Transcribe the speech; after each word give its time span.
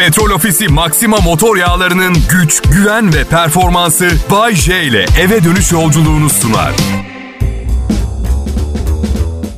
Petrol 0.00 0.30
Ofisi 0.30 0.68
Maxima 0.68 1.16
motor 1.16 1.56
yağlarının 1.56 2.16
güç, 2.30 2.62
güven 2.62 3.14
ve 3.14 3.24
performansı 3.24 4.10
Bay 4.30 4.54
J 4.54 4.82
ile 4.82 5.06
eve 5.20 5.44
dönüş 5.44 5.72
yolculuğunu 5.72 6.30
sunar. 6.30 6.72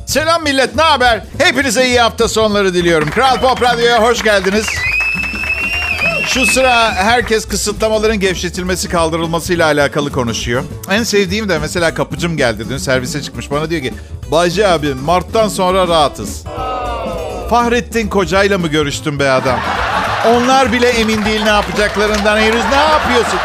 Selam 0.05 0.43
millet, 0.43 0.75
ne 0.75 0.81
haber? 0.81 1.23
Hepinize 1.37 1.87
iyi 1.87 1.99
hafta 1.99 2.27
sonları 2.27 2.73
diliyorum. 2.73 3.09
Kral 3.09 3.41
Pop 3.41 3.61
Radyo'ya 3.61 4.03
hoş 4.03 4.23
geldiniz. 4.23 4.65
Şu 6.25 6.45
sıra 6.45 6.93
herkes 6.95 7.47
kısıtlamaların 7.47 8.19
gevşetilmesi 8.19 8.89
kaldırılmasıyla 8.89 9.65
alakalı 9.65 10.11
konuşuyor. 10.11 10.63
En 10.91 11.03
sevdiğim 11.03 11.49
de 11.49 11.59
mesela 11.59 11.93
kapıcım 11.93 12.37
geldi 12.37 12.65
dün 12.69 12.77
servise 12.77 13.21
çıkmış. 13.21 13.51
Bana 13.51 13.69
diyor 13.69 13.81
ki 13.81 13.93
Bayce 14.31 14.67
abi 14.67 14.93
Mart'tan 14.93 15.47
sonra 15.47 15.87
rahatız. 15.87 16.43
Fahrettin 17.49 18.09
Koca'yla 18.09 18.57
mı 18.57 18.67
görüştün 18.67 19.19
be 19.19 19.29
adam? 19.29 19.59
Onlar 20.27 20.71
bile 20.71 20.89
emin 20.89 21.25
değil 21.25 21.43
ne 21.43 21.49
yapacaklarından 21.49 22.37
henüz. 22.37 22.63
Ne 22.71 22.75
yapıyorsun? 22.75 23.39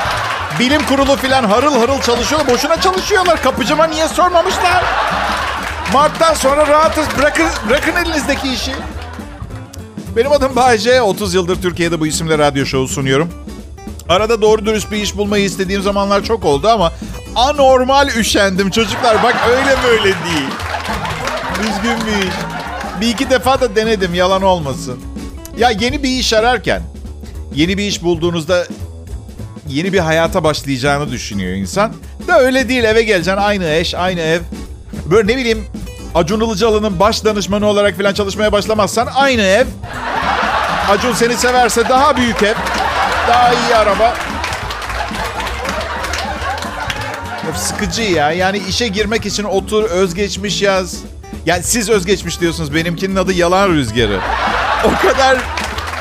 Bilim 0.58 0.86
kurulu 0.86 1.16
filan 1.16 1.44
harıl 1.44 1.80
harıl 1.80 2.00
çalışıyor. 2.00 2.40
Boşuna 2.48 2.80
çalışıyorlar. 2.80 3.42
Kapıcıma 3.42 3.86
niye 3.86 4.08
sormamışlar? 4.08 4.84
Mart'tan 5.92 6.34
sonra 6.34 6.66
rahatız. 6.66 7.06
Bırakın, 7.18 7.46
bırakın 7.68 7.92
elinizdeki 7.96 8.52
işi. 8.52 8.72
Benim 10.16 10.32
adım 10.32 10.56
Bayce. 10.56 11.02
30 11.02 11.34
yıldır 11.34 11.62
Türkiye'de 11.62 12.00
bu 12.00 12.06
isimle 12.06 12.38
radyo 12.38 12.66
şovu 12.66 12.88
sunuyorum. 12.88 13.32
Arada 14.08 14.42
doğru 14.42 14.66
dürüst 14.66 14.90
bir 14.90 14.96
iş 14.96 15.16
bulmayı 15.16 15.44
istediğim 15.44 15.82
zamanlar 15.82 16.24
çok 16.24 16.44
oldu 16.44 16.68
ama 16.68 16.92
anormal 17.36 18.08
üşendim 18.08 18.70
çocuklar. 18.70 19.22
Bak 19.22 19.36
öyle 19.50 19.76
böyle 19.84 20.04
değil. 20.04 20.48
Üzgün 21.60 22.06
bir 22.06 22.28
iş. 22.28 22.34
Bir 23.00 23.08
iki 23.08 23.30
defa 23.30 23.60
da 23.60 23.76
denedim 23.76 24.14
yalan 24.14 24.42
olmasın. 24.42 25.00
Ya 25.58 25.70
yeni 25.70 26.02
bir 26.02 26.08
iş 26.08 26.32
ararken, 26.32 26.82
yeni 27.54 27.78
bir 27.78 27.82
iş 27.82 28.02
bulduğunuzda 28.02 28.66
yeni 29.68 29.92
bir 29.92 29.98
hayata 29.98 30.44
başlayacağını 30.44 31.10
düşünüyor 31.10 31.52
insan. 31.52 31.92
Da 32.28 32.40
öyle 32.40 32.68
değil 32.68 32.84
eve 32.84 33.02
geleceksin 33.02 33.40
aynı 33.40 33.70
eş, 33.70 33.94
aynı 33.94 34.20
ev. 34.20 34.40
Böyle 35.10 35.32
ne 35.32 35.36
bileyim 35.36 35.66
Acun 36.14 36.40
Ilıcalı'nın 36.40 37.00
baş 37.00 37.24
danışmanı 37.24 37.66
olarak 37.66 37.96
falan 37.96 38.14
çalışmaya 38.14 38.52
başlamazsan 38.52 39.08
aynı 39.14 39.42
ev. 39.42 39.66
Acun 40.90 41.12
seni 41.12 41.34
severse 41.36 41.88
daha 41.88 42.16
büyük 42.16 42.42
ev. 42.42 42.54
Daha 43.28 43.52
iyi 43.52 43.74
araba. 43.74 44.14
Of, 47.50 47.56
sıkıcı 47.56 48.02
ya. 48.02 48.32
Yani 48.32 48.60
işe 48.68 48.88
girmek 48.88 49.26
için 49.26 49.44
otur, 49.44 49.84
özgeçmiş 49.84 50.62
yaz. 50.62 50.96
Yani 51.46 51.62
siz 51.62 51.90
özgeçmiş 51.90 52.40
diyorsunuz. 52.40 52.74
Benimkinin 52.74 53.16
adı 53.16 53.32
Yalan 53.32 53.70
Rüzgarı. 53.70 54.20
O 54.84 55.08
kadar 55.08 55.38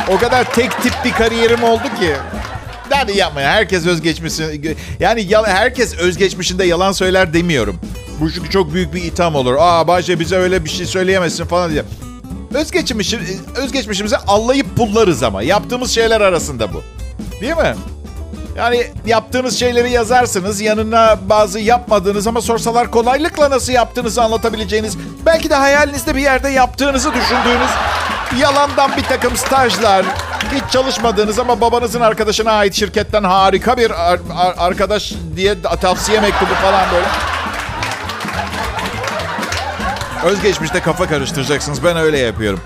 o 0.09 0.17
kadar 0.17 0.53
tek 0.53 0.81
tip 0.81 0.94
bir 1.06 1.11
kariyerim 1.11 1.64
oldu 1.64 1.83
ki. 2.00 2.16
Yani 2.92 3.17
yapma 3.17 3.42
ya. 3.42 3.52
Herkes 3.52 3.86
özgeçmişini... 3.86 4.75
Yani 5.00 5.28
herkes 5.45 5.97
özgeçmişinde 5.97 6.66
yalan 6.66 6.92
söyler 6.92 7.34
demiyorum. 7.34 7.80
Bu 8.19 8.31
çünkü 8.31 8.50
çok 8.50 8.73
büyük 8.73 8.94
bir 8.94 9.03
itham 9.03 9.36
olur. 9.36 9.56
Aa 9.59 9.88
Bahçe 9.88 10.19
bize 10.19 10.36
öyle 10.36 10.66
bir 10.66 10.69
şey 10.69 10.86
söyleyemezsin 10.86 11.45
falan 11.45 11.72
diye. 11.72 11.84
Özgeçmişim, 12.53 13.22
özgeçmişimizi 13.56 14.17
allayıp 14.17 14.78
pullarız 14.78 15.23
ama. 15.23 15.41
Yaptığımız 15.41 15.91
şeyler 15.91 16.22
arasında 16.22 16.73
bu. 16.73 16.84
Değil 17.41 17.58
mi? 17.58 17.75
Yani 18.58 18.88
yaptığınız 19.06 19.59
şeyleri 19.59 19.91
yazarsınız. 19.91 20.62
Yanına 20.62 21.17
bazı 21.30 21.59
yapmadığınız 21.59 22.28
ama 22.28 22.41
sorsalar 22.41 22.91
kolaylıkla 22.91 23.50
nasıl 23.50 23.73
yaptığınızı 23.73 24.23
anlatabileceğiniz, 24.23 24.97
belki 25.25 25.50
de 25.50 25.56
hayalinizde 25.56 26.16
bir 26.16 26.22
yerde 26.22 26.50
yaptığınızı 26.50 27.14
düşündüğünüz 27.14 27.72
yalandan 28.39 28.92
bir 28.97 29.03
takım 29.03 29.38
stajlar, 29.38 30.06
hiç 30.53 30.72
çalışmadığınız 30.73 31.39
ama 31.39 31.61
babanızın 31.61 32.02
arkadaşına 32.02 32.52
ait 32.52 32.73
şirketten 32.73 33.23
harika 33.23 33.78
bir 33.78 33.92
ar- 34.11 34.19
ar- 34.36 34.56
arkadaş 34.58 35.14
diye 35.36 35.61
tavsiye 35.81 36.19
mektubu 36.19 36.53
falan 36.53 36.84
böyle. 36.94 37.08
Özgeçmişte 40.24 40.79
kafa 40.79 41.07
karıştıracaksınız. 41.07 41.84
Ben 41.84 41.97
öyle 41.97 42.18
yapıyorum. 42.18 42.59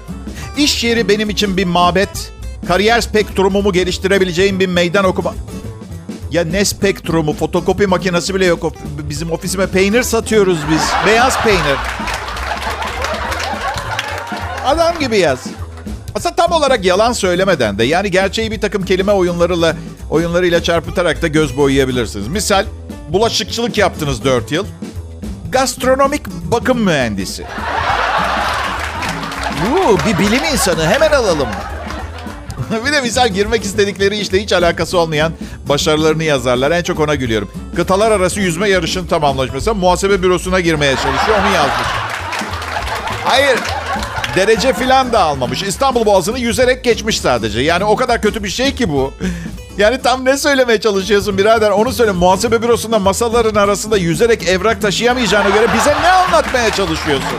İş 0.57 0.83
yeri 0.83 1.09
benim 1.09 1.29
için 1.29 1.57
bir 1.57 1.65
mabet. 1.65 2.31
Kariyer 2.67 3.01
spektrumumu 3.01 3.73
geliştirebileceğim 3.73 4.59
bir 4.59 4.67
meydan 4.67 5.05
okuma... 5.05 5.33
Ya 6.31 6.43
ne 6.43 6.65
spektrumu? 6.65 7.33
Fotokopi 7.33 7.87
makinesi 7.87 8.35
bile 8.35 8.45
yok. 8.45 8.73
Bizim 9.09 9.31
ofisime 9.31 9.67
peynir 9.67 10.03
satıyoruz 10.03 10.57
biz. 10.71 10.81
Beyaz 11.05 11.43
peynir. 11.43 11.77
Adam 14.65 14.99
gibi 14.99 15.17
yaz. 15.17 15.39
Aslında 16.15 16.35
tam 16.35 16.51
olarak 16.51 16.85
yalan 16.85 17.13
söylemeden 17.13 17.77
de 17.77 17.83
yani 17.83 18.11
gerçeği 18.11 18.51
bir 18.51 18.61
takım 18.61 18.85
kelime 18.85 19.11
oyunlarıyla 19.11 19.75
oyunlarıyla 20.09 20.63
çarpıtarak 20.63 21.21
da 21.21 21.27
göz 21.27 21.57
boyayabilirsiniz. 21.57 22.27
Misal 22.27 22.65
bulaşıkçılık 23.09 23.77
yaptınız 23.77 24.23
4 24.23 24.51
yıl. 24.51 24.65
Gastronomik 25.49 26.27
bakım 26.27 26.81
mühendisi. 26.81 27.45
Uuu, 29.71 29.97
bir 30.07 30.19
bilim 30.19 30.43
insanı 30.53 30.87
hemen 30.87 31.11
alalım. 31.11 31.47
bir 32.85 32.91
de 32.91 33.01
misal 33.01 33.29
girmek 33.29 33.63
istedikleri 33.63 34.19
işle 34.19 34.41
hiç 34.43 34.53
alakası 34.53 34.97
olmayan 34.97 35.33
başarılarını 35.69 36.23
yazarlar. 36.23 36.71
En 36.71 36.83
çok 36.83 36.99
ona 36.99 37.15
gülüyorum. 37.15 37.51
Kıtalar 37.75 38.11
arası 38.11 38.39
yüzme 38.39 38.69
yarışını 38.69 39.07
tamamlamış 39.07 39.51
mesela. 39.53 39.73
Muhasebe 39.73 40.23
bürosuna 40.23 40.59
girmeye 40.59 40.95
çalışıyor. 40.95 41.37
Onu 41.39 41.55
yazmış. 41.55 41.87
Hayır. 43.25 43.59
Derece 44.35 44.73
filan 44.73 45.13
da 45.13 45.19
almamış. 45.19 45.63
İstanbul 45.63 46.05
Boğazı'nı 46.05 46.39
yüzerek 46.39 46.83
geçmiş 46.83 47.19
sadece. 47.19 47.61
Yani 47.61 47.83
o 47.83 47.95
kadar 47.95 48.21
kötü 48.21 48.43
bir 48.43 48.49
şey 48.49 48.75
ki 48.75 48.89
bu. 48.89 49.13
Yani 49.77 50.01
tam 50.01 50.25
ne 50.25 50.37
söylemeye 50.37 50.79
çalışıyorsun 50.79 51.37
birader? 51.37 51.69
Onu 51.69 51.91
söyle. 51.91 52.11
Muhasebe 52.11 52.61
bürosunda 52.61 52.99
masaların 52.99 53.55
arasında 53.55 53.97
yüzerek 53.97 54.47
evrak 54.47 54.81
taşıyamayacağına 54.81 55.49
göre 55.49 55.67
bize 55.75 55.91
ne 56.01 56.11
anlatmaya 56.11 56.69
çalışıyorsun? 56.69 57.37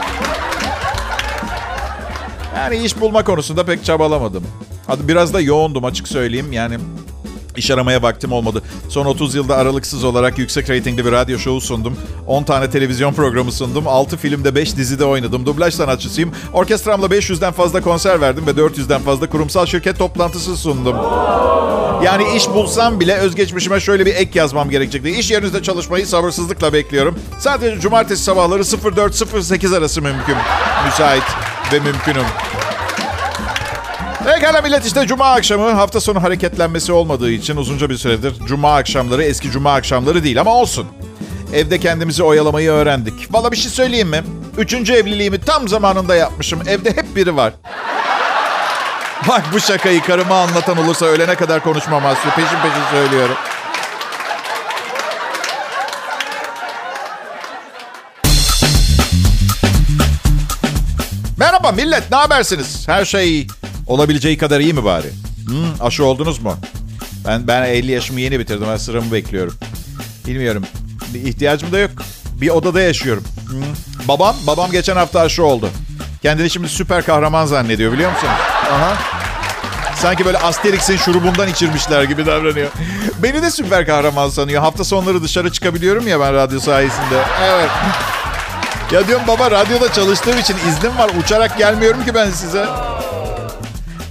Yani 2.56 2.76
iş 2.76 3.00
bulma 3.00 3.24
konusunda 3.24 3.64
pek 3.64 3.84
çabalamadım. 3.84 4.46
Hadi 4.86 5.08
biraz 5.08 5.34
da 5.34 5.40
yoğundum 5.40 5.84
açık 5.84 6.08
söyleyeyim. 6.08 6.52
Yani 6.52 6.78
iş 7.56 7.70
aramaya 7.70 8.02
vaktim 8.02 8.32
olmadı. 8.32 8.62
Son 8.88 9.06
30 9.06 9.34
yılda 9.34 9.56
aralıksız 9.56 10.04
olarak 10.04 10.38
yüksek 10.38 10.70
reytingli 10.70 11.06
bir 11.06 11.12
radyo 11.12 11.38
şovu 11.38 11.60
sundum. 11.60 11.96
10 12.26 12.42
tane 12.44 12.70
televizyon 12.70 13.12
programı 13.12 13.52
sundum. 13.52 13.88
6 13.88 14.16
filmde 14.16 14.54
5 14.54 14.76
dizide 14.76 15.04
oynadım. 15.04 15.46
Dublaj 15.46 15.74
sanatçısıyım. 15.74 16.32
Orkestramla 16.52 17.06
500'den 17.06 17.52
fazla 17.52 17.80
konser 17.80 18.20
verdim 18.20 18.46
ve 18.46 18.50
400'den 18.50 19.00
fazla 19.00 19.28
kurumsal 19.30 19.66
şirket 19.66 19.98
toplantısı 19.98 20.56
sundum. 20.56 20.96
Yani 22.04 22.24
iş 22.36 22.48
bulsam 22.48 23.00
bile 23.00 23.14
özgeçmişime 23.14 23.80
şöyle 23.80 24.06
bir 24.06 24.14
ek 24.14 24.38
yazmam 24.38 24.70
gerekecekti. 24.70 25.10
İş 25.10 25.30
yerinizde 25.30 25.62
çalışmayı 25.62 26.06
sabırsızlıkla 26.06 26.72
bekliyorum. 26.72 27.18
Sadece 27.38 27.80
cumartesi 27.80 28.22
sabahları 28.22 28.62
04.08 28.62 29.78
arası 29.78 30.02
mümkün. 30.02 30.36
Müsait 30.86 31.24
ve 31.72 31.80
mümkünüm. 31.80 32.24
Pekala 34.24 34.60
millet 34.60 34.86
işte 34.86 35.06
cuma 35.06 35.32
akşamı 35.32 35.70
hafta 35.70 36.00
sonu 36.00 36.22
hareketlenmesi 36.22 36.92
olmadığı 36.92 37.30
için 37.30 37.56
uzunca 37.56 37.90
bir 37.90 37.96
süredir 37.96 38.34
cuma 38.46 38.76
akşamları 38.76 39.24
eski 39.24 39.50
cuma 39.50 39.74
akşamları 39.74 40.24
değil 40.24 40.40
ama 40.40 40.54
olsun. 40.54 40.86
Evde 41.54 41.80
kendimizi 41.80 42.22
oyalamayı 42.22 42.70
öğrendik. 42.70 43.34
Valla 43.34 43.52
bir 43.52 43.56
şey 43.56 43.70
söyleyeyim 43.70 44.08
mi? 44.08 44.22
Üçüncü 44.58 44.92
evliliğimi 44.92 45.40
tam 45.40 45.68
zamanında 45.68 46.14
yapmışım. 46.14 46.62
Evde 46.68 46.90
hep 46.90 47.16
biri 47.16 47.36
var. 47.36 47.52
Bak 49.28 49.42
bu 49.52 49.60
şakayı 49.60 50.02
karıma 50.02 50.40
anlatan 50.42 50.78
olursa 50.78 51.06
ölene 51.06 51.34
kadar 51.34 51.62
konuşmam 51.62 52.06
Aslı. 52.06 52.30
Peşin 52.30 52.56
peşin 52.62 52.90
söylüyorum. 52.90 53.36
Merhaba 61.38 61.72
millet, 61.72 62.10
ne 62.10 62.16
habersiniz? 62.16 62.88
Her 62.88 63.04
şey 63.04 63.46
olabileceği 63.86 64.38
kadar 64.38 64.60
iyi 64.60 64.72
mi 64.72 64.84
bari? 64.84 65.10
Hmm, 65.46 65.86
aşı 65.86 66.04
oldunuz 66.04 66.38
mu? 66.38 66.56
Ben 67.26 67.46
ben 67.46 67.62
50 67.62 67.92
yaşımı 67.92 68.20
yeni 68.20 68.40
bitirdim. 68.40 68.66
Ben 68.70 68.76
sıramı 68.76 69.12
bekliyorum. 69.12 69.54
Bilmiyorum. 70.26 70.64
Bir 71.14 71.22
ihtiyacım 71.22 71.72
da 71.72 71.78
yok. 71.78 71.90
Bir 72.40 72.48
odada 72.48 72.80
yaşıyorum. 72.80 73.24
Hmm. 73.48 73.62
Babam, 74.08 74.36
babam 74.46 74.70
geçen 74.70 74.96
hafta 74.96 75.20
aşı 75.20 75.44
oldu. 75.44 75.70
Kendini 76.22 76.50
şimdi 76.50 76.68
süper 76.68 77.04
kahraman 77.06 77.46
zannediyor 77.46 77.92
biliyor 77.92 78.12
musunuz? 78.12 78.32
Aha. 78.70 78.96
Sanki 79.96 80.24
böyle 80.24 80.38
Asterix'in 80.38 80.96
şurubundan 80.96 81.48
içirmişler 81.48 82.02
gibi 82.02 82.26
davranıyor. 82.26 82.68
Beni 83.22 83.42
de 83.42 83.50
süper 83.50 83.86
kahraman 83.86 84.28
sanıyor. 84.28 84.62
Hafta 84.62 84.84
sonları 84.84 85.22
dışarı 85.22 85.52
çıkabiliyorum 85.52 86.08
ya 86.08 86.20
ben 86.20 86.34
radyo 86.34 86.60
sayesinde. 86.60 87.22
Evet. 87.44 87.70
Ya 88.92 89.06
diyorum 89.06 89.26
baba 89.28 89.50
radyoda 89.50 89.92
çalıştığım 89.92 90.38
için 90.38 90.56
iznim 90.68 90.98
var. 90.98 91.10
Uçarak 91.24 91.58
gelmiyorum 91.58 92.04
ki 92.04 92.14
ben 92.14 92.30
size. 92.30 92.66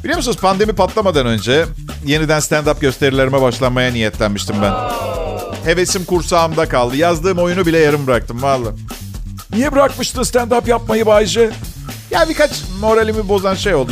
Biliyor 0.04 0.18
musunuz 0.18 0.38
pandemi 0.38 0.74
patlamadan 0.74 1.26
önce 1.26 1.66
yeniden 2.06 2.40
stand-up 2.40 2.80
gösterilerime 2.80 3.42
başlamaya 3.42 3.92
niyetlenmiştim 3.92 4.56
ben. 4.62 4.74
Hevesim 5.66 6.06
kursağımda 6.06 6.70
kaldı. 6.70 6.96
Yazdığım 6.96 7.38
oyunu 7.38 7.66
bile 7.66 7.80
yarım 7.80 8.08
bıraktım 8.08 8.42
valla. 8.42 8.70
Niye 9.54 9.72
bırakmıştın 9.72 10.24
stand-up 10.24 10.70
yapmayı 10.70 11.06
Bayce? 11.06 11.50
Ya 12.12 12.30
birkaç 12.30 12.52
moralimi 12.80 13.30
bozan 13.30 13.56
şey 13.56 13.76
oldu. 13.76 13.92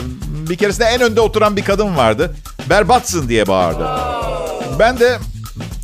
Bir 0.50 0.56
keresinde 0.56 0.86
en 0.86 1.02
önde 1.02 1.22
oturan 1.22 1.58
bir 1.58 1.64
kadın 1.64 1.98
vardı. 1.98 2.36
Berbatsın 2.70 3.30
diye 3.30 3.48
bağırdı. 3.48 3.90
Ben 4.80 5.00
de 5.00 5.20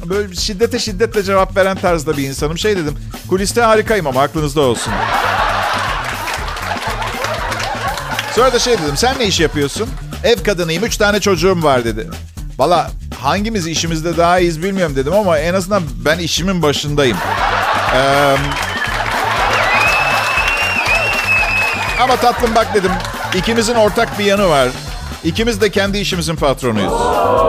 böyle 0.05 0.35
şiddete 0.35 0.79
şiddetle 0.79 1.23
cevap 1.23 1.57
veren 1.57 1.77
tarzda 1.77 2.17
bir 2.17 2.23
insanım. 2.23 2.57
Şey 2.57 2.77
dedim, 2.77 2.97
kuliste 3.29 3.61
harikayım 3.61 4.07
ama 4.07 4.21
aklınızda 4.21 4.61
olsun. 4.61 4.93
Sonra 8.35 8.53
da 8.53 8.59
şey 8.59 8.73
dedim, 8.73 8.97
sen 8.97 9.19
ne 9.19 9.25
iş 9.25 9.39
yapıyorsun? 9.39 9.89
Ev 10.25 10.43
kadınıyım, 10.43 10.83
üç 10.83 10.97
tane 10.97 11.19
çocuğum 11.19 11.63
var 11.63 11.85
dedi. 11.85 12.07
Valla 12.57 12.91
hangimiz 13.21 13.67
işimizde 13.67 14.17
daha 14.17 14.39
iyiyiz 14.39 14.63
bilmiyorum 14.63 14.95
dedim 14.95 15.13
ama 15.13 15.37
en 15.39 15.53
azından 15.53 15.83
ben 16.05 16.19
işimin 16.19 16.61
başındayım. 16.61 17.17
Ee, 17.95 18.35
ama 22.01 22.15
tatlım 22.15 22.55
bak 22.55 22.73
dedim, 22.73 22.91
ikimizin 23.35 23.75
ortak 23.75 24.19
bir 24.19 24.25
yanı 24.25 24.49
var. 24.49 24.69
İkimiz 25.23 25.61
de 25.61 25.69
kendi 25.69 25.97
işimizin 25.97 26.35
patronuyuz. 26.35 26.93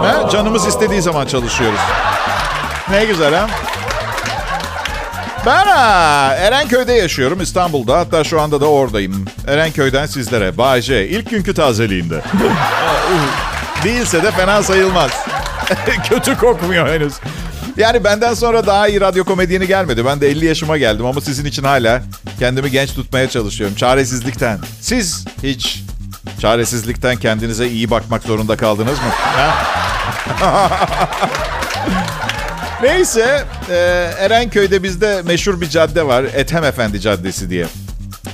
Ha? 0.02 0.28
Canımız 0.32 0.66
istediği 0.66 1.02
zaman 1.02 1.26
çalışıyoruz. 1.26 1.80
Ne 2.90 3.04
güzel 3.04 3.34
ha? 3.34 3.46
Ben 5.46 5.66
Erenköy'de 6.36 6.92
yaşıyorum 6.92 7.40
İstanbul'da. 7.40 7.98
Hatta 7.98 8.24
şu 8.24 8.40
anda 8.40 8.60
da 8.60 8.66
oradayım. 8.66 9.24
Erenköy'den 9.46 10.06
sizlere. 10.06 10.58
Bayce 10.58 11.08
ilk 11.08 11.30
günkü 11.30 11.54
tazeliğinde. 11.54 12.22
Değilse 13.84 14.22
de 14.22 14.30
fena 14.30 14.62
sayılmaz. 14.62 15.10
Kötü 16.08 16.36
kokmuyor 16.36 16.88
henüz. 16.88 17.12
Yani 17.76 18.04
benden 18.04 18.34
sonra 18.34 18.66
daha 18.66 18.88
iyi 18.88 19.00
radyo 19.00 19.24
komedyeni 19.24 19.66
gelmedi. 19.66 20.04
Ben 20.04 20.20
de 20.20 20.28
50 20.28 20.46
yaşıma 20.46 20.78
geldim 20.78 21.06
ama 21.06 21.20
sizin 21.20 21.44
için 21.44 21.64
hala 21.64 22.02
kendimi 22.38 22.70
genç 22.70 22.94
tutmaya 22.94 23.30
çalışıyorum. 23.30 23.76
Çaresizlikten. 23.76 24.58
Siz 24.80 25.24
hiç 25.42 25.82
çaresizlikten 26.40 27.16
kendinize 27.16 27.68
iyi 27.68 27.90
bakmak 27.90 28.22
zorunda 28.22 28.56
kaldınız 28.56 28.98
mı? 28.98 29.10
Neyse, 32.82 33.44
e, 33.70 33.74
Erenköy'de 34.18 34.82
bizde 34.82 35.22
meşhur 35.22 35.60
bir 35.60 35.68
cadde 35.68 36.06
var. 36.06 36.24
Ethem 36.24 36.64
Efendi 36.64 37.00
Caddesi 37.00 37.50
diye. 37.50 37.66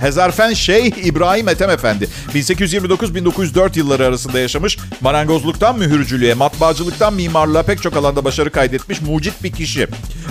Hezarfen 0.00 0.53
Şeyh 0.53 0.93
İbrahim 1.05 1.49
Ethem 1.49 1.71
Efendi. 1.71 2.09
1829-1904 2.35 3.79
yılları 3.79 4.06
arasında 4.06 4.39
yaşamış, 4.39 4.79
marangozluktan 5.00 5.79
mühürcülüğe, 5.79 6.35
matbaacılıktan 6.35 7.15
mimarlığa 7.15 7.62
pek 7.62 7.83
çok 7.83 7.97
alanda 7.97 8.25
başarı 8.25 8.50
kaydetmiş 8.50 9.00
mucit 9.00 9.43
bir 9.43 9.53
kişi. 9.53 9.87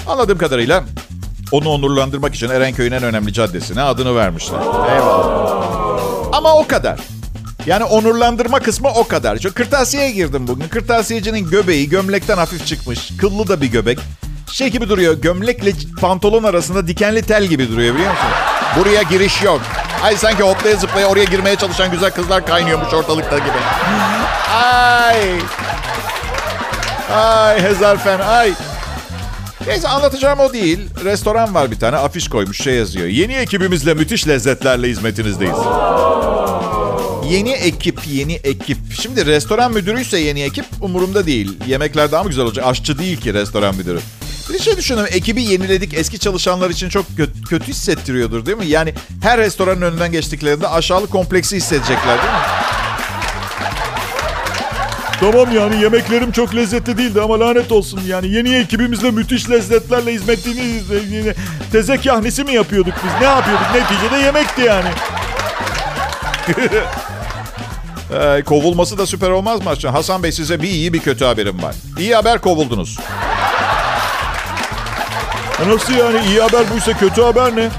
Anladığım 0.08 0.38
kadarıyla 0.38 0.84
onu 1.52 1.70
onurlandırmak 1.70 2.36
için 2.36 2.50
Erenköy'ün 2.50 2.92
en 2.92 3.04
önemli 3.04 3.34
caddesine 3.34 3.82
adını 3.82 4.16
vermişler. 4.16 4.60
Eyvallah. 4.96 6.30
Ama 6.34 6.56
o 6.56 6.68
kadar. 6.68 7.00
Yani 7.66 7.84
onurlandırma 7.84 8.60
kısmı 8.60 8.90
o 8.90 9.08
kadar. 9.08 9.38
Şu 9.38 9.54
kırtasiyeye 9.54 10.12
girdim 10.12 10.48
bugün. 10.48 10.68
Kırtasiyecinin 10.68 11.50
göbeği 11.50 11.90
gömlekten 11.90 12.38
hafif 12.38 12.66
çıkmış. 12.68 13.12
Kıllı 13.18 13.48
da 13.48 13.62
bir 13.62 13.68
göbek. 13.68 14.00
Şey 14.52 14.68
gibi 14.70 14.90
duruyor. 14.90 15.14
Gömlekle 15.14 15.74
pantolon 16.02 16.44
arasında 16.44 16.88
dikenli 16.88 17.22
tel 17.22 17.46
gibi 17.46 17.70
duruyor 17.70 17.96
biliyor 17.96 18.12
musun? 18.12 18.30
Buraya 18.80 19.02
giriş 19.02 19.44
yok. 19.44 19.62
Ay 20.04 20.18
sanki 20.18 20.44
hoplaya 20.44 20.76
zıplaya 20.76 21.08
oraya 21.08 21.24
girmeye 21.24 21.56
çalışan 21.56 21.92
güzel 21.92 22.12
kızlar 22.12 22.46
kaynıyormuş 22.46 22.94
ortalıkta 22.94 23.38
gibi. 23.38 23.58
Ay. 24.54 25.18
Ay 27.14 27.62
hezarfen 27.62 28.20
ay. 28.20 28.54
Neyse 29.68 29.88
anlatacağım 29.88 30.40
o 30.40 30.54
değil. 30.54 30.80
Restoran 31.04 31.54
var 31.56 31.72
bir 31.72 31.80
tane 31.80 31.98
afiş 31.98 32.30
koymuş 32.30 32.62
şey 32.64 32.76
yazıyor. 32.76 33.08
Yeni 33.08 33.34
ekibimizle 33.34 33.94
müthiş 33.94 34.28
lezzetlerle 34.28 34.88
hizmetinizdeyiz. 34.90 35.58
Yeni 37.32 37.52
ekip, 37.52 38.00
yeni 38.08 38.34
ekip. 38.34 38.78
Şimdi 39.02 39.26
restoran 39.26 39.74
müdürüyse 39.74 40.20
yeni 40.20 40.42
ekip 40.42 40.66
umurumda 40.82 41.26
değil. 41.26 41.58
Yemekler 41.68 42.12
daha 42.12 42.24
mı 42.24 42.30
güzel 42.30 42.46
olacak? 42.46 42.66
Aşçı 42.68 43.00
değil 43.00 43.22
ki 43.22 43.34
restoran 43.34 43.76
müdürü. 43.76 44.00
Bir 44.54 44.60
şey 44.60 44.78
düşünün. 44.78 45.06
Ekibi 45.12 45.44
yeniledik. 45.44 45.94
Eski 45.94 46.20
çalışanlar 46.20 46.70
için 46.70 46.90
çok 46.90 47.06
kötü, 47.50 47.68
hissettiriyordur 47.68 48.46
değil 48.46 48.58
mi? 48.58 48.66
Yani 48.66 48.94
her 49.24 49.40
restoranın 49.40 49.82
önünden 49.82 50.12
geçtiklerinde 50.12 50.68
aşağılık 50.68 51.12
kompleksi 51.12 51.56
hissedecekler 51.56 52.18
değil 52.18 52.34
mi? 52.34 52.40
Tamam 55.20 55.56
yani 55.56 55.82
yemeklerim 55.82 56.32
çok 56.32 56.56
lezzetli 56.56 56.98
değildi 56.98 57.22
ama 57.22 57.40
lanet 57.40 57.72
olsun 57.72 58.02
yani 58.08 58.28
yeni 58.28 58.56
ekibimizle 58.56 59.12
müthiş 59.12 59.50
lezzetlerle 59.50 60.14
hizmetini 60.14 61.34
tezek 61.72 62.06
yahnisi 62.06 62.44
mi 62.44 62.54
yapıyorduk 62.54 62.94
biz? 63.06 63.22
Ne 63.22 63.28
yapıyorduk? 63.28 63.68
Neticede 63.76 64.18
yemekti 64.18 64.62
yani. 64.62 64.90
Ee, 68.14 68.44
kovulması 68.44 68.98
da 68.98 69.06
süper 69.06 69.30
olmaz 69.30 69.66
mı? 69.66 69.90
Hasan 69.92 70.24
Bey 70.24 70.32
size 70.32 70.62
bir 70.62 70.70
iyi 70.70 70.94
bir 70.94 71.00
kötü 71.00 71.26
haberim 71.26 71.64
var. 71.64 71.76
İyi 71.98 72.16
haber 72.16 72.42
kovuldunuz. 72.42 72.98
Nasıl 75.68 75.94
yani? 75.94 76.26
İyi 76.26 76.42
haber 76.42 76.72
buysa 76.74 76.94
kötü 76.94 77.22
haber 77.22 77.56
ne? 77.56 77.70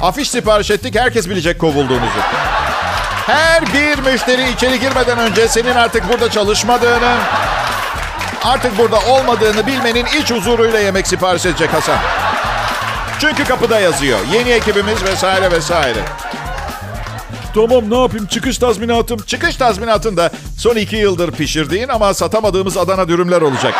Afiş 0.00 0.30
sipariş 0.30 0.70
ettik. 0.70 0.98
Herkes 0.98 1.28
bilecek 1.28 1.58
kovulduğunuzu. 1.60 2.20
Her 3.26 3.62
bir 3.74 4.10
müşteri 4.12 4.50
içeri 4.50 4.80
girmeden 4.80 5.18
önce 5.18 5.48
senin 5.48 5.74
artık 5.74 6.12
burada 6.12 6.30
çalışmadığını, 6.30 7.14
artık 8.44 8.78
burada 8.78 8.98
olmadığını 9.00 9.66
bilmenin 9.66 10.06
iç 10.06 10.30
huzuruyla 10.30 10.78
yemek 10.78 11.06
sipariş 11.06 11.46
edecek 11.46 11.74
Hasan. 11.74 11.98
Çünkü 13.20 13.44
kapıda 13.44 13.80
yazıyor. 13.80 14.18
Yeni 14.32 14.50
ekibimiz 14.50 15.04
vesaire 15.04 15.50
vesaire. 15.50 15.98
Tamam 17.54 17.90
ne 17.90 18.00
yapayım 18.00 18.26
çıkış 18.26 18.58
tazminatım. 18.58 19.18
Çıkış 19.26 19.56
tazminatın 19.56 20.16
da 20.16 20.30
son 20.58 20.76
iki 20.76 20.96
yıldır 20.96 21.32
pişirdiğin 21.32 21.88
ama 21.88 22.14
satamadığımız 22.14 22.76
Adana 22.76 23.08
dürümler 23.08 23.40
olacak. 23.40 23.74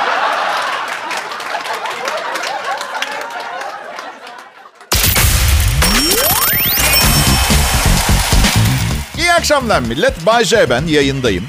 İyi 9.19 9.33
akşamlar 9.33 9.81
millet. 9.81 10.27
Bay 10.27 10.45
J 10.45 10.71
ben 10.71 10.87
yayındayım. 10.87 11.45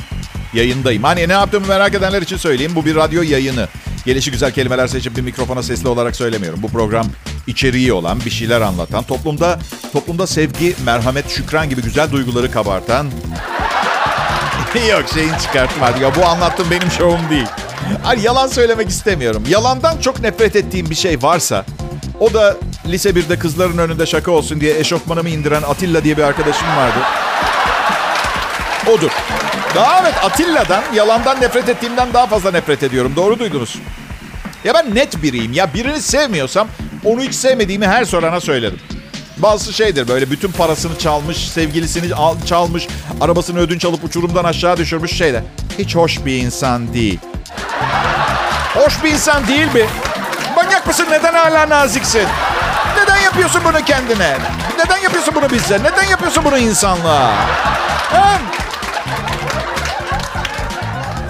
Yayındayım. 0.54 1.04
Hani 1.04 1.28
ne 1.30 1.34
yaptığımı 1.34 1.68
merak 1.68 1.94
edenler 1.94 2.22
için 2.22 2.38
söyleyeyim. 2.38 2.72
Bu 2.76 2.86
bir 2.86 2.96
radyo 2.96 3.22
yayını. 3.22 3.68
Gelişi 4.06 4.32
güzel 4.32 4.52
kelimeler 4.52 4.88
seçip 4.88 5.18
bir 5.18 5.22
mikrofona 5.22 5.64
sesli 5.64 5.88
olarak 5.88 6.16
söylemiyorum. 6.16 6.60
Bu 6.64 6.68
program 6.68 7.06
içeriği 7.48 7.94
olan, 7.94 8.20
bir 8.26 8.30
şeyler 8.30 8.62
anlatan, 8.62 9.04
toplumda 9.04 9.60
toplumda 9.94 10.28
sevgi, 10.28 10.76
merhamet, 10.86 11.30
şükran 11.30 11.70
gibi 11.70 11.82
güzel 11.82 12.12
duyguları 12.12 12.52
kabartan... 12.52 13.12
Yok 14.92 15.04
şeyin 15.14 15.34
çıkartma. 15.44 15.90
Ya 16.02 16.16
bu 16.16 16.26
anlattığım 16.26 16.72
benim 16.72 16.92
şovum 16.92 17.30
değil. 17.30 17.48
Ay 18.06 18.22
yalan 18.22 18.48
söylemek 18.48 18.90
istemiyorum. 18.90 19.44
Yalandan 19.50 19.98
çok 19.98 20.20
nefret 20.20 20.56
ettiğim 20.56 20.90
bir 20.90 20.96
şey 20.96 21.24
varsa 21.24 21.66
o 22.20 22.34
da 22.34 22.58
lise 22.88 23.10
1'de 23.10 23.40
kızların 23.40 23.78
önünde 23.78 24.06
şaka 24.06 24.32
olsun 24.32 24.62
diye 24.62 24.80
eşofmanımı 24.80 25.30
indiren 25.30 25.62
Atilla 25.62 26.04
diye 26.04 26.18
bir 26.18 26.24
arkadaşım 26.24 26.68
vardı. 26.68 27.00
Odur. 28.88 29.12
Daha 29.76 30.02
evet 30.02 30.14
Atilla'dan, 30.24 30.84
yalandan 30.94 31.42
nefret 31.42 31.70
ettiğimden 31.70 32.14
daha 32.14 32.28
fazla 32.28 32.52
nefret 32.52 32.84
ediyorum. 32.84 33.14
Doğru 33.16 33.40
duydunuz. 33.40 33.80
Ya 34.64 34.74
ben 34.74 34.96
net 34.96 35.24
biriyim. 35.24 35.54
Ya 35.54 35.74
birini 35.74 36.02
sevmiyorsam 36.02 36.68
onu 37.06 37.22
hiç 37.22 37.36
sevmediğimi 37.36 37.88
her 37.88 38.06
sorana 38.06 38.42
söylerim. 38.42 38.80
Bazı 39.38 39.74
şeydir 39.74 40.08
böyle 40.08 40.32
bütün 40.32 40.52
parasını 40.52 41.00
çalmış, 41.00 41.38
sevgilisini 41.38 42.12
çalmış, 42.48 42.88
arabasını 43.22 43.60
ödünç 43.60 43.86
alıp 43.86 44.04
uçurumdan 44.04 44.44
aşağı 44.44 44.78
düşürmüş 44.78 45.18
şeyler. 45.18 45.42
Hiç 45.78 45.96
hoş 45.96 46.26
bir 46.26 46.38
insan 46.38 46.94
değil. 46.94 47.20
Hoş 48.74 49.04
bir 49.04 49.12
insan 49.12 49.48
değil 49.48 49.74
mi? 49.74 49.86
Manyak 50.56 50.88
mısın? 50.88 51.08
Neden 51.12 51.34
hala 51.34 51.70
naziksin? 51.70 52.28
Neden 52.98 53.18
yapıyorsun 53.18 53.62
bunu 53.66 53.86
kendine? 53.86 54.38
Neden 54.78 54.98
yapıyorsun 54.98 55.36
bunu 55.36 55.50
bize? 55.50 55.80
Neden 55.84 56.04
yapıyorsun 56.04 56.44
bunu 56.46 56.58
insanlığa? 56.58 57.34
Hem 58.12 58.42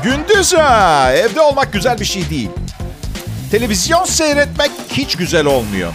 gündüz 0.03 0.53
ha, 0.53 1.11
evde 1.13 1.41
olmak 1.41 1.73
güzel 1.73 1.99
bir 1.99 2.05
şey 2.05 2.29
değil. 2.29 2.49
Televizyon 3.55 4.05
seyretmek 4.05 4.71
hiç 4.89 5.15
güzel 5.15 5.45
olmuyor. 5.45 5.93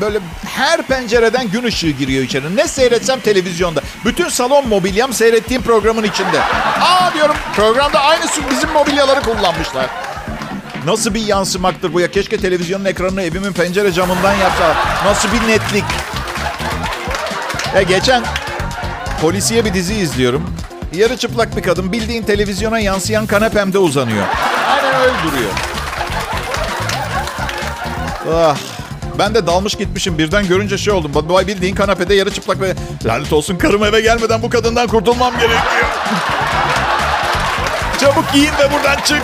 Böyle 0.00 0.18
her 0.56 0.82
pencereden 0.82 1.50
gün 1.50 1.62
ışığı 1.64 1.90
giriyor 1.90 2.22
içeri. 2.22 2.56
Ne 2.56 2.68
seyretsem 2.68 3.20
televizyonda. 3.20 3.80
Bütün 4.04 4.28
salon 4.28 4.68
mobilyam 4.68 5.12
seyrettiğim 5.12 5.62
programın 5.62 6.02
içinde. 6.02 6.40
Aa 6.80 7.14
diyorum 7.14 7.36
programda 7.56 8.00
aynı 8.00 8.24
bizim 8.50 8.70
mobilyaları 8.70 9.20
kullanmışlar. 9.20 9.86
Nasıl 10.84 11.14
bir 11.14 11.26
yansımaktır 11.26 11.92
bu 11.92 12.00
ya? 12.00 12.10
Keşke 12.10 12.36
televizyonun 12.36 12.84
ekranını 12.84 13.22
evimin 13.22 13.52
pencere 13.52 13.92
camından 13.92 14.34
yapsa. 14.34 14.74
Nasıl 15.04 15.28
bir 15.32 15.48
netlik. 15.48 15.84
Ya 17.74 17.82
geçen 17.82 18.22
polisiye 19.20 19.64
bir 19.64 19.74
dizi 19.74 19.94
izliyorum. 19.94 20.54
Yarı 20.94 21.16
çıplak 21.16 21.56
bir 21.56 21.62
kadın 21.62 21.92
bildiğin 21.92 22.22
televizyona 22.22 22.78
yansıyan 22.78 23.26
kanepemde 23.26 23.78
uzanıyor. 23.78 24.26
Aynen 24.68 25.00
öyle 25.00 25.12
duruyor. 25.24 25.77
Ah, 28.34 28.56
ben 29.18 29.34
de 29.34 29.46
dalmış 29.46 29.74
gitmişim. 29.74 30.18
Birden 30.18 30.48
görünce 30.48 30.78
şey 30.78 30.92
oldum. 30.92 31.12
Bildiğin 31.46 31.74
kanepede 31.74 32.14
yarı 32.14 32.30
çıplak 32.30 32.60
ve 32.60 32.74
lanet 33.04 33.32
olsun 33.32 33.58
karım 33.58 33.84
eve 33.84 34.00
gelmeden 34.00 34.42
bu 34.42 34.50
kadından 34.50 34.86
kurtulmam 34.86 35.32
gerekiyor. 35.32 35.88
Çabuk 38.00 38.32
giyin 38.32 38.52
ve 38.58 38.72
buradan 38.72 38.96
çık. 39.04 39.22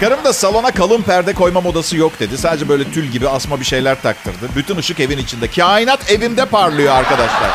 Karım 0.00 0.24
da 0.24 0.32
salona 0.32 0.70
kalın 0.70 1.02
perde 1.02 1.32
koyma 1.32 1.60
modası 1.60 1.96
yok 1.96 2.20
dedi. 2.20 2.38
Sadece 2.38 2.68
böyle 2.68 2.90
tül 2.90 3.04
gibi 3.06 3.28
asma 3.28 3.60
bir 3.60 3.64
şeyler 3.64 4.02
taktırdı. 4.02 4.48
Bütün 4.56 4.76
ışık 4.76 5.00
evin 5.00 5.18
içinde. 5.18 5.48
Kainat 5.48 6.10
evimde 6.10 6.44
parlıyor 6.44 6.94
arkadaşlar. 6.94 7.50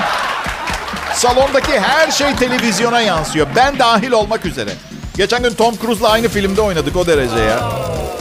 Salondaki 1.14 1.80
her 1.80 2.12
şey 2.12 2.36
televizyona 2.36 3.02
yansıyor. 3.02 3.48
Ben 3.56 3.80
dahil 3.80 4.12
olmak 4.12 4.46
üzere. 4.46 4.70
Geçen 5.18 5.44
gün 5.44 5.54
Tom 5.54 5.76
Cruise'la 5.82 6.10
aynı 6.10 6.28
filmde 6.28 6.62
oynadık 6.62 6.98
o 6.98 7.08
derece 7.08 7.40
ya. 7.40 7.60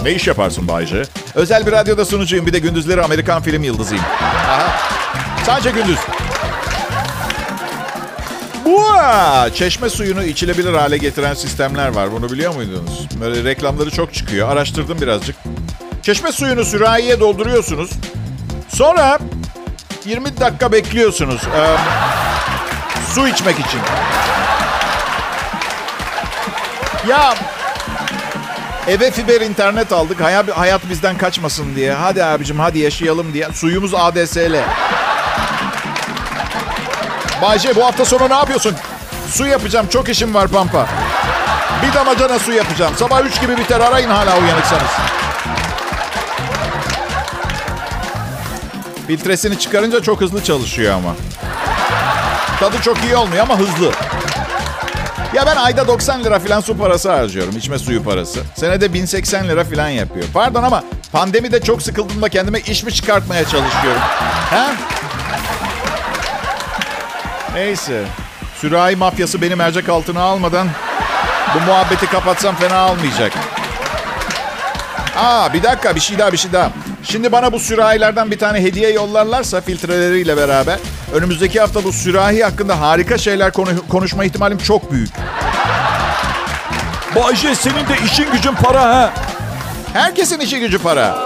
Ne 0.02 0.12
iş 0.12 0.26
yaparsın 0.26 0.68
Bayce? 0.68 1.02
Özel 1.34 1.66
bir 1.66 1.72
radyoda 1.72 2.04
sunucuyum. 2.04 2.46
Bir 2.46 2.52
de 2.52 2.58
gündüzleri 2.58 3.02
Amerikan 3.02 3.42
film 3.42 3.62
yıldızıyım. 3.62 4.04
Aha. 4.22 4.78
Sadece 5.46 5.70
gündüz. 5.70 5.98
Bu 8.64 8.82
çeşme 9.54 9.90
suyunu 9.90 10.24
içilebilir 10.24 10.74
hale 10.74 10.98
getiren 10.98 11.34
sistemler 11.34 11.88
var. 11.88 12.12
Bunu 12.12 12.30
biliyor 12.30 12.54
muydunuz? 12.54 13.08
Böyle 13.20 13.50
reklamları 13.50 13.90
çok 13.90 14.14
çıkıyor. 14.14 14.48
Araştırdım 14.48 15.00
birazcık. 15.00 15.36
Çeşme 16.02 16.32
suyunu 16.32 16.64
sürahiye 16.64 17.20
dolduruyorsunuz. 17.20 17.90
Sonra 18.68 19.18
20 20.04 20.40
dakika 20.40 20.72
bekliyorsunuz. 20.72 21.40
Ee, 21.56 21.76
su 23.14 23.28
içmek 23.28 23.58
için. 23.60 23.80
Ya 27.08 27.34
eve 28.88 29.10
fiber 29.10 29.40
internet 29.40 29.92
aldık. 29.92 30.20
Hayat, 30.20 30.50
hayat 30.50 30.90
bizden 30.90 31.18
kaçmasın 31.18 31.76
diye. 31.76 31.92
Hadi 31.92 32.24
abicim 32.24 32.58
hadi 32.58 32.78
yaşayalım 32.78 33.32
diye. 33.32 33.48
Suyumuz 33.54 33.94
ADSL. 33.94 34.54
Bayce 37.42 37.76
bu 37.76 37.84
hafta 37.84 38.04
sonu 38.04 38.28
ne 38.28 38.34
yapıyorsun? 38.34 38.74
Su 39.30 39.46
yapacağım. 39.46 39.86
Çok 39.88 40.08
işim 40.08 40.34
var 40.34 40.48
Pampa. 40.48 40.86
Bir 41.82 41.94
damacana 41.94 42.38
su 42.38 42.52
yapacağım. 42.52 42.94
Sabah 42.96 43.24
3 43.24 43.40
gibi 43.40 43.56
biter. 43.56 43.80
Arayın 43.80 44.10
hala 44.10 44.38
uyanıksanız. 44.38 44.90
Filtresini 49.06 49.58
çıkarınca 49.58 50.02
çok 50.02 50.20
hızlı 50.20 50.44
çalışıyor 50.44 50.94
ama. 50.94 51.14
Tadı 52.60 52.76
çok 52.82 53.04
iyi 53.04 53.16
olmuyor 53.16 53.42
ama 53.42 53.58
hızlı. 53.58 53.92
Ya 55.34 55.46
ben 55.46 55.56
ayda 55.56 55.88
90 55.88 56.24
lira 56.24 56.38
falan 56.38 56.60
su 56.60 56.78
parası 56.78 57.12
harcıyorum. 57.12 57.56
içme 57.56 57.78
suyu 57.78 58.04
parası. 58.04 58.40
Senede 58.56 58.92
1080 58.92 59.48
lira 59.48 59.64
falan 59.64 59.88
yapıyor. 59.88 60.24
Pardon 60.34 60.62
ama 60.62 60.84
pandemide 61.12 61.60
çok 61.62 61.82
sıkıldığımda 61.82 62.28
kendime 62.28 62.60
iş 62.60 62.82
mi 62.84 62.92
çıkartmaya 62.92 63.42
çalışıyorum? 63.44 64.00
Ha? 64.50 64.66
Neyse. 67.54 68.04
Sürahi 68.60 68.96
mafyası 68.96 69.42
beni 69.42 69.54
mercek 69.54 69.88
altına 69.88 70.22
almadan 70.22 70.68
bu 71.54 71.60
muhabbeti 71.60 72.06
kapatsam 72.06 72.54
fena 72.56 72.92
olmayacak. 72.92 73.32
Aa 75.16 75.52
bir 75.52 75.62
dakika 75.62 75.94
bir 75.94 76.00
şey 76.00 76.18
daha 76.18 76.32
bir 76.32 76.36
şey 76.38 76.52
daha. 76.52 76.70
Şimdi 77.10 77.32
bana 77.32 77.52
bu 77.52 77.60
sürahilerden 77.60 78.30
bir 78.30 78.38
tane 78.38 78.60
hediye 78.62 78.90
yollarlarsa 78.92 79.60
filtreleriyle 79.60 80.36
beraber 80.36 80.78
önümüzdeki 81.14 81.60
hafta 81.60 81.84
bu 81.84 81.92
sürahi 81.92 82.44
hakkında 82.44 82.80
harika 82.80 83.18
şeyler 83.18 83.52
konu- 83.52 83.86
konuşma 83.88 84.24
ihtimalim 84.24 84.58
çok 84.58 84.92
büyük. 84.92 85.10
Bayce 87.16 87.54
senin 87.54 87.74
de 87.88 87.96
işin 88.04 88.32
gücün 88.32 88.52
para 88.54 88.80
ha. 88.82 89.12
Herkesin 89.92 90.40
işi 90.40 90.60
gücü 90.60 90.78
para. 90.78 91.18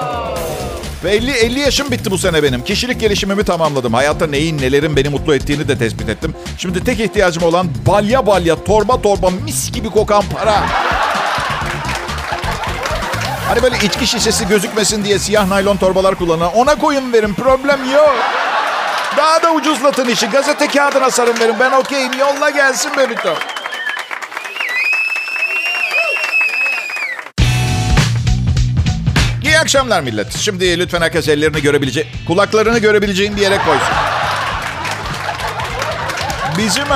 Ve 1.05 1.11
50, 1.11 1.31
50 1.31 1.59
yaşım 1.61 1.91
bitti 1.91 2.11
bu 2.11 2.19
sene 2.19 2.43
benim. 2.43 2.65
Kişilik 2.65 3.01
gelişimimi 3.01 3.45
tamamladım. 3.45 3.95
Hayatta 3.95 4.27
neyin 4.27 4.59
nelerin 4.59 4.97
beni 4.97 5.09
mutlu 5.09 5.35
ettiğini 5.35 5.69
de 5.69 5.79
tespit 5.79 6.09
ettim. 6.09 6.35
Şimdi 6.59 6.85
tek 6.85 7.01
ihtiyacım 7.01 7.43
olan 7.43 7.69
balya 7.87 8.27
balya, 8.27 8.65
torba 8.65 9.03
torba, 9.03 9.31
mis 9.31 9.73
gibi 9.73 9.91
kokan 9.91 10.23
para. 10.37 10.63
Hani 13.49 13.63
böyle 13.63 13.77
içki 13.77 14.07
şişesi 14.07 14.49
gözükmesin 14.49 15.05
diye 15.05 15.19
siyah 15.19 15.47
naylon 15.47 15.77
torbalar 15.77 16.15
kullanan 16.15 16.55
ona 16.55 16.75
koyun 16.75 17.13
verin 17.13 17.35
problem 17.35 17.93
yok. 17.93 18.15
Daha 19.17 19.43
da 19.43 19.53
ucuzlatın 19.53 20.09
işi. 20.09 20.27
Gazete 20.27 20.69
kağıdına 20.69 21.11
sarın 21.11 21.41
verin. 21.41 21.55
Ben 21.61 21.71
okeyim. 21.71 22.13
Yolla 22.19 22.51
gelsin 22.51 22.93
Bebito. 22.99 23.35
İyi 29.45 29.59
akşamlar 29.59 30.01
millet. 30.01 30.37
Şimdi 30.37 30.79
lütfen 30.79 31.01
herkes 31.01 31.29
ellerini 31.29 31.63
görebilecek, 31.63 32.07
kulaklarını 32.27 32.79
görebileceğin 32.79 33.37
bir 33.37 33.43
yere 33.43 33.57
koysun. 33.57 33.95
Bizim 36.59 36.89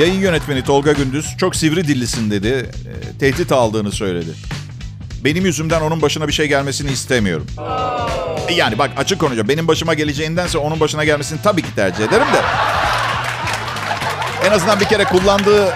yayın 0.00 0.20
yönetmeni 0.20 0.64
Tolga 0.64 0.92
Gündüz 0.92 1.36
çok 1.40 1.56
sivri 1.56 1.88
dillisin 1.88 2.30
dedi. 2.30 2.70
Tehdit 3.20 3.52
aldığını 3.52 3.92
söyledi. 3.92 4.30
Benim 5.24 5.46
yüzümden 5.46 5.80
onun 5.80 6.02
başına 6.02 6.28
bir 6.28 6.32
şey 6.32 6.46
gelmesini 6.46 6.90
istemiyorum. 6.92 7.46
E, 8.48 8.54
Yani 8.54 8.78
bak 8.78 8.90
açık 8.96 9.20
konuşacağım. 9.20 9.48
Benim 9.48 9.68
başıma 9.68 9.94
geleceğindense 9.94 10.58
onun 10.58 10.80
başına 10.80 11.04
gelmesini 11.04 11.38
tabii 11.42 11.62
ki 11.62 11.74
tercih 11.74 12.04
ederim 12.04 12.26
de. 12.34 12.40
En 14.46 14.50
azından 14.50 14.80
bir 14.80 14.84
kere 14.84 15.04
kullandığı 15.04 15.74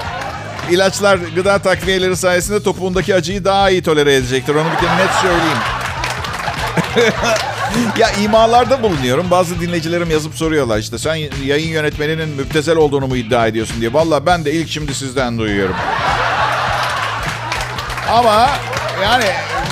ilaçlar, 0.70 1.18
gıda 1.34 1.58
takviyeleri 1.58 2.16
sayesinde 2.16 2.62
topuğundaki 2.62 3.14
acıyı 3.14 3.44
daha 3.44 3.70
iyi 3.70 3.82
tolere 3.82 4.14
edecektir. 4.14 4.54
Onu 4.54 4.64
bir 4.72 4.86
kere 4.86 4.96
net 4.96 5.10
söyleyeyim. 5.22 5.58
ya 7.98 8.10
imalarda 8.10 8.82
bulunuyorum. 8.82 9.30
Bazı 9.30 9.60
dinleyicilerim 9.60 10.10
yazıp 10.10 10.34
soruyorlar 10.34 10.78
işte 10.78 10.98
sen 10.98 11.14
yayın 11.44 11.68
yönetmeninin 11.68 12.28
müptezel 12.28 12.76
olduğunu 12.76 13.06
mu 13.06 13.16
iddia 13.16 13.46
ediyorsun 13.46 13.80
diye. 13.80 13.92
Valla 13.92 14.26
ben 14.26 14.44
de 14.44 14.52
ilk 14.52 14.68
şimdi 14.70 14.94
sizden 14.94 15.38
duyuyorum. 15.38 15.74
Ama 18.12 18.48
yani 19.02 19.24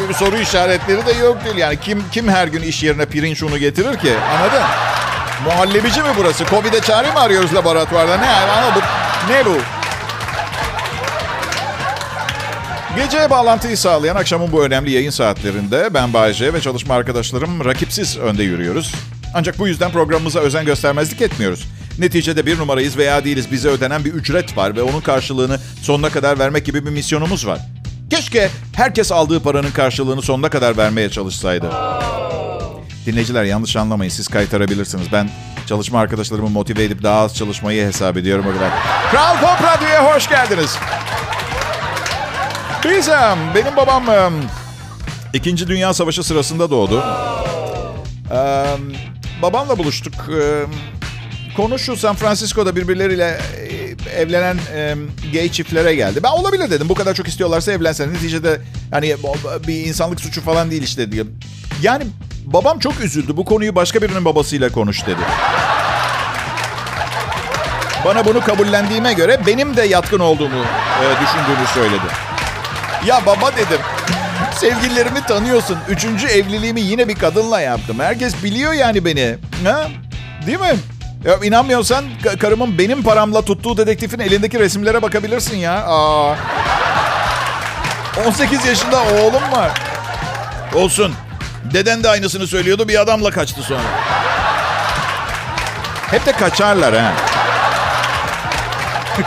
bir 0.08 0.14
soru 0.14 0.38
işaretleri 0.38 1.06
de 1.06 1.12
yok 1.12 1.44
değil. 1.44 1.56
Yani 1.56 1.80
kim 1.80 2.04
kim 2.12 2.28
her 2.28 2.48
gün 2.48 2.62
iş 2.62 2.82
yerine 2.82 3.06
pirinç 3.06 3.42
unu 3.42 3.58
getirir 3.58 3.98
ki? 3.98 4.14
Anladın? 4.36 4.62
Muhallebici 5.44 6.02
mi 6.02 6.08
burası? 6.18 6.44
Covid'e 6.44 6.80
çare 6.80 7.10
mi 7.10 7.18
arıyoruz 7.18 7.54
laboratuvarda? 7.54 8.16
Ne? 8.16 8.30
Ama 8.30 8.74
bu, 8.74 8.80
ne 9.32 9.46
bu? 9.46 9.56
Geceye 12.96 13.30
bağlantıyı 13.30 13.76
sağlayan 13.76 14.16
akşamın 14.16 14.52
bu 14.52 14.64
önemli 14.64 14.90
yayın 14.90 15.10
saatlerinde 15.10 15.94
ben 15.94 16.12
Bayece 16.12 16.54
ve 16.54 16.60
çalışma 16.60 16.94
arkadaşlarım 16.94 17.64
rakipsiz 17.64 18.18
önde 18.18 18.42
yürüyoruz. 18.42 18.94
Ancak 19.34 19.58
bu 19.58 19.68
yüzden 19.68 19.90
programımıza 19.90 20.40
özen 20.40 20.64
göstermezlik 20.64 21.22
etmiyoruz. 21.22 21.64
Neticede 21.98 22.46
bir 22.46 22.58
numarayız 22.58 22.96
veya 22.96 23.24
değiliz 23.24 23.52
bize 23.52 23.68
ödenen 23.68 24.04
bir 24.04 24.12
ücret 24.12 24.56
var 24.56 24.76
ve 24.76 24.82
onun 24.82 25.00
karşılığını 25.00 25.58
sonuna 25.82 26.10
kadar 26.10 26.38
vermek 26.38 26.66
gibi 26.66 26.86
bir 26.86 26.90
misyonumuz 26.90 27.46
var. 27.46 27.58
Keşke 28.12 28.50
herkes 28.76 29.12
aldığı 29.12 29.40
paranın 29.42 29.70
karşılığını 29.70 30.22
sonuna 30.22 30.50
kadar 30.50 30.76
vermeye 30.76 31.10
çalışsaydı. 31.10 31.70
Dinleyiciler 33.06 33.44
yanlış 33.44 33.76
anlamayın 33.76 34.10
siz 34.10 34.28
kaytarabilirsiniz. 34.28 35.12
Ben 35.12 35.30
çalışma 35.66 36.00
arkadaşlarımı 36.00 36.48
motive 36.48 36.84
edip 36.84 37.02
daha 37.02 37.20
az 37.20 37.36
çalışmayı 37.36 37.86
hesap 37.86 38.16
ediyorum 38.16 38.44
o 38.50 38.52
kadar. 38.52 38.70
Kral 39.10 39.40
Pop 39.40 39.66
Radyo'ya 39.66 40.14
hoş 40.14 40.28
geldiniz. 40.28 40.76
Biz, 42.84 43.08
em, 43.08 43.38
benim 43.54 43.76
babam 43.76 44.04
İkinci 45.34 45.68
Dünya 45.68 45.94
Savaşı 45.94 46.22
sırasında 46.22 46.70
doğdu. 46.70 47.04
Em, 48.30 48.80
babamla 49.42 49.78
buluştuk. 49.78 50.14
Em, 50.28 50.70
Konu 51.56 51.78
şu 51.78 51.96
San 51.96 52.16
Francisco'da 52.16 52.76
birbirleriyle 52.76 53.40
evlenen 54.12 54.58
e, 54.74 54.94
gay 55.32 55.48
çiftlere 55.52 55.94
geldi. 55.94 56.20
Ben 56.22 56.28
olabilir 56.28 56.70
dedim. 56.70 56.88
Bu 56.88 56.94
kadar 56.94 57.14
çok 57.14 57.28
istiyorlarsa 57.28 57.72
evlensen. 57.72 58.14
Neticede 58.14 58.60
hani 58.90 59.16
bir 59.68 59.86
insanlık 59.86 60.20
suçu 60.20 60.40
falan 60.40 60.70
değil 60.70 60.82
işte 60.82 61.12
diye. 61.12 61.24
Yani 61.82 62.04
babam 62.44 62.78
çok 62.78 63.00
üzüldü. 63.00 63.36
Bu 63.36 63.44
konuyu 63.44 63.74
başka 63.74 64.02
birinin 64.02 64.24
babasıyla 64.24 64.72
konuş 64.72 65.06
dedi. 65.06 65.20
Bana 68.04 68.24
bunu 68.24 68.40
kabullendiğime 68.40 69.12
göre 69.12 69.40
benim 69.46 69.76
de 69.76 69.82
yatkın 69.82 70.18
olduğumu 70.18 70.64
e, 71.02 71.04
düşündüğünü 71.22 71.66
söyledi. 71.74 72.06
Ya 73.06 73.26
baba 73.26 73.52
dedim. 73.52 73.80
Sevgililerimi 74.56 75.26
tanıyorsun. 75.26 75.78
Üçüncü 75.88 76.26
evliliğimi 76.26 76.80
yine 76.80 77.08
bir 77.08 77.14
kadınla 77.14 77.60
yaptım. 77.60 78.00
Herkes 78.00 78.44
biliyor 78.44 78.72
yani 78.72 79.04
beni. 79.04 79.36
Ha? 79.64 79.88
Değil 80.46 80.60
mi? 80.60 80.74
Ya 81.24 81.36
inanmıyorsan 81.44 82.04
ka- 82.24 82.38
karımın 82.38 82.78
benim 82.78 83.02
paramla 83.02 83.42
tuttuğu 83.42 83.76
dedektifin 83.76 84.18
elindeki 84.18 84.58
resimlere 84.58 85.02
bakabilirsin 85.02 85.56
ya. 85.56 85.84
Aa. 85.86 86.34
18 88.26 88.66
yaşında 88.66 89.02
oğlum 89.02 89.52
var. 89.52 89.70
Olsun. 90.74 91.12
Deden 91.74 92.02
de 92.04 92.08
aynısını 92.08 92.46
söylüyordu. 92.46 92.88
Bir 92.88 93.00
adamla 93.00 93.30
kaçtı 93.30 93.62
sonra. 93.62 93.80
Hep 96.10 96.26
de 96.26 96.32
kaçarlar 96.32 96.94
ha. 96.96 97.12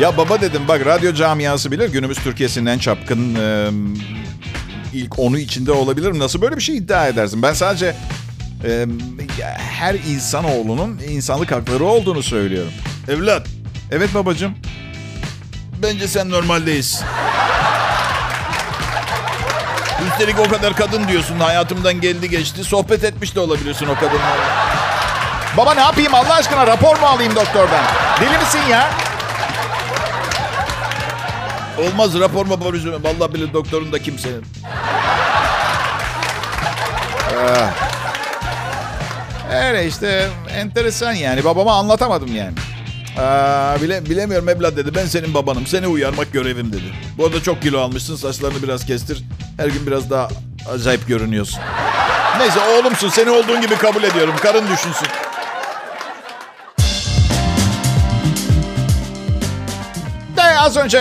ya 0.00 0.16
baba 0.16 0.40
dedim 0.40 0.62
bak 0.68 0.86
radyo 0.86 1.14
camiası 1.14 1.70
bilir. 1.70 1.88
Günümüz 1.92 2.18
Türkiye'sinin 2.18 2.66
en 2.66 2.78
çapkın 2.78 3.34
e, 3.34 3.68
ilk 4.92 5.18
onu 5.18 5.38
içinde 5.38 5.72
olabilir. 5.72 6.18
Nasıl 6.18 6.42
böyle 6.42 6.56
bir 6.56 6.62
şey 6.62 6.76
iddia 6.76 7.06
edersin? 7.08 7.42
Ben 7.42 7.52
sadece 7.52 7.94
e, 8.64 8.86
her 9.58 9.94
insanoğlunun 9.94 11.00
insanlık 11.08 11.52
hakları 11.52 11.84
olduğunu 11.84 12.22
söylüyorum. 12.22 12.72
Evlat. 13.08 13.46
Evet 13.90 14.14
babacığım. 14.14 14.54
bence 15.82 16.08
sen 16.08 16.30
normal 16.30 16.66
değilsin. 16.66 17.06
Üstelik 20.08 20.38
o 20.38 20.48
kadar 20.50 20.74
kadın 20.76 21.08
diyorsun. 21.08 21.40
Hayatımdan 21.40 22.00
geldi 22.00 22.30
geçti. 22.30 22.64
Sohbet 22.64 23.04
etmiş 23.04 23.34
de 23.34 23.40
olabilirsin 23.40 23.86
o 23.86 23.94
kadınlarla. 23.94 24.70
Baba 25.56 25.74
ne 25.74 25.80
yapayım 25.80 26.14
Allah 26.14 26.34
aşkına 26.34 26.66
rapor 26.66 26.98
mu 27.00 27.06
alayım 27.06 27.34
doktordan? 27.36 27.84
Deli 28.20 28.38
misin 28.38 28.60
ya? 28.70 28.90
Olmaz 31.78 32.20
rapor 32.20 32.46
mu 32.46 32.54
rapor 32.54 32.74
üzülme. 32.74 32.96
Vallahi 33.02 33.34
bilir 33.34 33.52
doktorun 33.52 33.92
da 33.92 33.98
kimsenin. 33.98 34.44
Öyle 39.52 39.86
işte 39.86 40.28
enteresan 40.56 41.12
yani. 41.12 41.44
Babama 41.44 41.74
anlatamadım 41.74 42.36
yani. 42.36 42.54
Aa, 43.18 43.82
bile, 43.82 44.04
bilemiyorum 44.04 44.48
evlat 44.48 44.76
dedi. 44.76 44.94
Ben 44.94 45.06
senin 45.06 45.34
babanım. 45.34 45.66
Seni 45.66 45.86
uyarmak 45.86 46.32
görevim 46.32 46.72
dedi. 46.72 46.92
Bu 47.18 47.26
arada 47.26 47.42
çok 47.42 47.62
kilo 47.62 47.80
almışsın. 47.80 48.16
Saçlarını 48.16 48.62
biraz 48.62 48.86
kestir. 48.86 49.24
Her 49.56 49.68
gün 49.68 49.86
biraz 49.86 50.10
daha 50.10 50.28
acayip 50.74 51.08
görünüyorsun. 51.08 51.60
Neyse 52.38 52.60
oğlumsun. 52.60 53.08
Seni 53.08 53.30
olduğun 53.30 53.60
gibi 53.60 53.76
kabul 53.76 54.02
ediyorum. 54.02 54.34
Karın 54.42 54.64
düşünsün. 54.64 55.08
Az 60.60 60.76
önce 60.76 61.00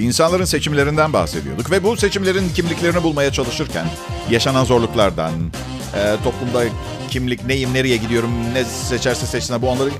insanların 0.00 0.44
seçimlerinden 0.44 1.12
bahsediyorduk. 1.12 1.70
Ve 1.70 1.84
bu 1.84 1.96
seçimlerin 1.96 2.48
kimliklerini 2.48 3.02
bulmaya 3.02 3.32
çalışırken 3.32 3.86
yaşanan 4.30 4.64
zorluklardan, 4.64 5.32
e, 5.94 6.16
toplumda 6.24 6.64
kimlik, 7.10 7.44
neyim, 7.44 7.74
nereye 7.74 7.96
gidiyorum, 7.96 8.30
ne 8.54 8.64
seçerse 8.64 9.26
seçsin 9.26 9.62
bu 9.62 9.68
onları... 9.68 9.90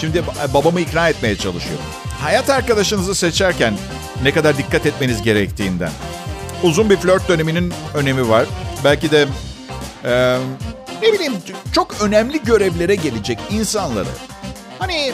Şimdi 0.00 0.22
babamı 0.54 0.80
ikna 0.80 1.08
etmeye 1.08 1.36
çalışıyorum. 1.36 1.84
Hayat 2.20 2.50
arkadaşınızı 2.50 3.14
seçerken 3.14 3.74
ne 4.22 4.32
kadar 4.32 4.58
dikkat 4.58 4.86
etmeniz 4.86 5.22
gerektiğinden. 5.22 5.90
Uzun 6.62 6.90
bir 6.90 6.96
flört 6.96 7.28
döneminin 7.28 7.74
önemi 7.94 8.28
var. 8.28 8.46
Belki 8.84 9.10
de 9.10 9.26
e, 10.04 10.38
ne 11.02 11.12
bileyim 11.12 11.34
çok 11.72 12.00
önemli 12.00 12.42
görevlere 12.42 12.94
gelecek 12.94 13.38
insanları. 13.50 14.08
Hani 14.78 15.12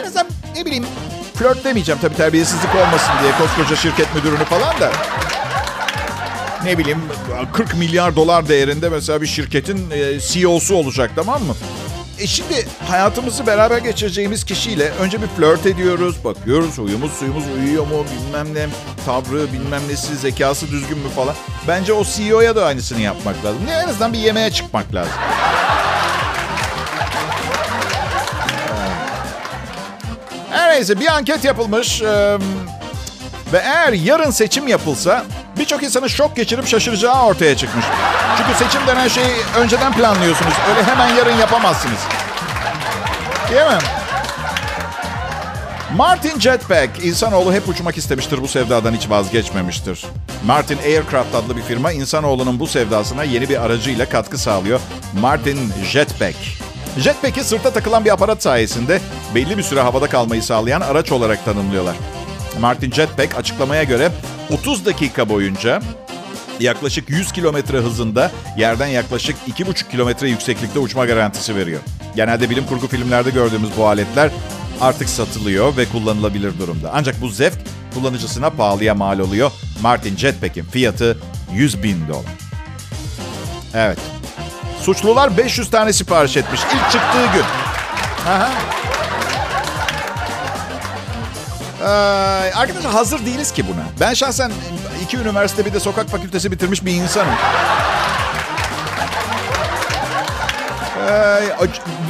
en 0.00 0.04
azından 0.04 0.26
ne 0.56 0.64
bileyim 0.64 0.86
flört 1.34 1.64
demeyeceğim 1.64 2.00
tabii 2.00 2.16
terbiyesizlik 2.16 2.74
olmasın 2.74 3.12
diye 3.22 3.32
koskoca 3.32 3.76
şirket 3.76 4.14
müdürünü 4.14 4.44
falan 4.44 4.80
da. 4.80 4.92
Ne 6.68 6.78
bileyim 6.78 7.02
40 7.52 7.74
milyar 7.74 8.16
dolar 8.16 8.48
değerinde 8.48 8.88
mesela 8.88 9.22
bir 9.22 9.26
şirketin 9.26 9.90
CEO'su 10.28 10.74
olacak 10.74 11.10
tamam 11.16 11.42
mı? 11.42 11.54
E 12.18 12.26
şimdi 12.26 12.66
hayatımızı 12.88 13.46
beraber 13.46 13.78
geçireceğimiz 13.78 14.44
kişiyle 14.44 14.90
önce 14.90 15.22
bir 15.22 15.26
flört 15.26 15.66
ediyoruz. 15.66 16.24
Bakıyoruz 16.24 16.78
uyumuz 16.78 17.12
suyumuz 17.12 17.44
uyuyor 17.56 17.86
mu 17.86 18.04
bilmem 18.04 18.54
ne. 18.54 18.66
Tavrı 19.06 19.52
bilmem 19.52 19.82
nesi 19.88 20.16
zekası 20.16 20.70
düzgün 20.70 20.98
mü 20.98 21.08
falan. 21.16 21.34
Bence 21.68 21.92
o 21.92 22.04
CEO'ya 22.04 22.56
da 22.56 22.66
aynısını 22.66 23.00
yapmak 23.00 23.44
lazım. 23.44 23.60
Ne 23.66 23.72
en 23.72 23.88
azından 23.88 24.12
bir 24.12 24.18
yemeğe 24.18 24.50
çıkmak 24.50 24.94
lazım. 24.94 25.12
Her 30.50 30.74
neyse 30.74 31.00
bir 31.00 31.06
anket 31.06 31.44
yapılmış. 31.44 32.02
Ee, 32.02 32.38
ve 33.52 33.58
eğer 33.58 33.92
yarın 33.92 34.30
seçim 34.30 34.68
yapılsa 34.68 35.24
birçok 35.58 35.82
insanın 35.82 36.06
şok 36.06 36.36
geçirip 36.36 36.66
şaşıracağı 36.66 37.22
ortaya 37.24 37.56
çıkmış. 37.56 37.84
Çünkü 38.36 38.64
seçim 38.64 38.86
denen 38.86 39.08
şeyi 39.08 39.34
önceden 39.56 39.92
planlıyorsunuz. 39.92 40.54
Öyle 40.68 40.82
hemen 40.84 41.08
yarın 41.14 41.36
yapamazsınız. 41.36 41.98
Değil 43.50 43.66
mi? 43.66 43.78
Martin 45.96 46.40
Jetpack, 46.40 47.04
insanoğlu 47.04 47.52
hep 47.52 47.68
uçmak 47.68 47.96
istemiştir, 47.96 48.42
bu 48.42 48.48
sevdadan 48.48 48.94
hiç 48.94 49.10
vazgeçmemiştir. 49.10 50.04
Martin 50.46 50.78
Aircraft 50.78 51.34
adlı 51.34 51.56
bir 51.56 51.62
firma, 51.62 51.92
insanoğlunun 51.92 52.60
bu 52.60 52.66
sevdasına 52.66 53.24
yeni 53.24 53.48
bir 53.48 53.64
aracıyla 53.64 54.08
katkı 54.08 54.38
sağlıyor. 54.38 54.80
Martin 55.20 55.72
Jetpack. 55.84 56.36
Jetpack'i 56.98 57.44
sırta 57.44 57.70
takılan 57.70 58.04
bir 58.04 58.10
aparat 58.10 58.42
sayesinde 58.42 59.00
belli 59.34 59.58
bir 59.58 59.62
süre 59.62 59.80
havada 59.80 60.08
kalmayı 60.08 60.42
sağlayan 60.42 60.80
araç 60.80 61.12
olarak 61.12 61.44
tanımlıyorlar. 61.44 61.94
Martin 62.60 62.90
Jetpack 62.90 63.36
açıklamaya 63.36 63.82
göre 63.82 64.10
30 64.50 64.86
dakika 64.86 65.28
boyunca 65.28 65.82
yaklaşık 66.60 67.10
100 67.10 67.32
kilometre 67.32 67.78
hızında 67.78 68.30
yerden 68.56 68.86
yaklaşık 68.86 69.36
2,5 69.48 69.90
kilometre 69.90 70.28
yükseklikte 70.28 70.78
uçma 70.78 71.06
garantisi 71.06 71.56
veriyor. 71.56 71.80
Genelde 72.16 72.50
bilim 72.50 72.66
kurgu 72.66 72.88
filmlerde 72.88 73.30
gördüğümüz 73.30 73.70
bu 73.76 73.86
aletler 73.86 74.30
artık 74.80 75.08
satılıyor 75.08 75.76
ve 75.76 75.84
kullanılabilir 75.84 76.58
durumda. 76.58 76.90
Ancak 76.94 77.20
bu 77.20 77.28
zevk 77.28 77.58
kullanıcısına 77.94 78.50
pahalıya 78.50 78.94
mal 78.94 79.18
oluyor. 79.18 79.50
Martin 79.82 80.16
Jetpack'in 80.16 80.64
fiyatı 80.64 81.18
100 81.52 81.82
bin 81.82 82.08
dolar. 82.08 82.24
Evet. 83.74 83.98
Suçlular 84.80 85.36
500 85.36 85.70
tane 85.70 85.92
sipariş 85.92 86.36
etmiş 86.36 86.60
ilk 86.60 86.90
çıktığı 86.90 87.26
gün. 87.34 87.44
Aha. 88.26 88.50
Ee, 91.80 91.84
arkadaşlar 92.54 92.92
hazır 92.92 93.26
değiliz 93.26 93.52
ki 93.52 93.64
buna. 93.68 93.84
Ben 94.00 94.14
şahsen 94.14 94.52
iki 95.04 95.16
üniversite 95.16 95.66
bir 95.66 95.72
de 95.72 95.80
sokak 95.80 96.08
fakültesi 96.08 96.52
bitirmiş 96.52 96.84
bir 96.84 96.92
insanım. 96.92 97.34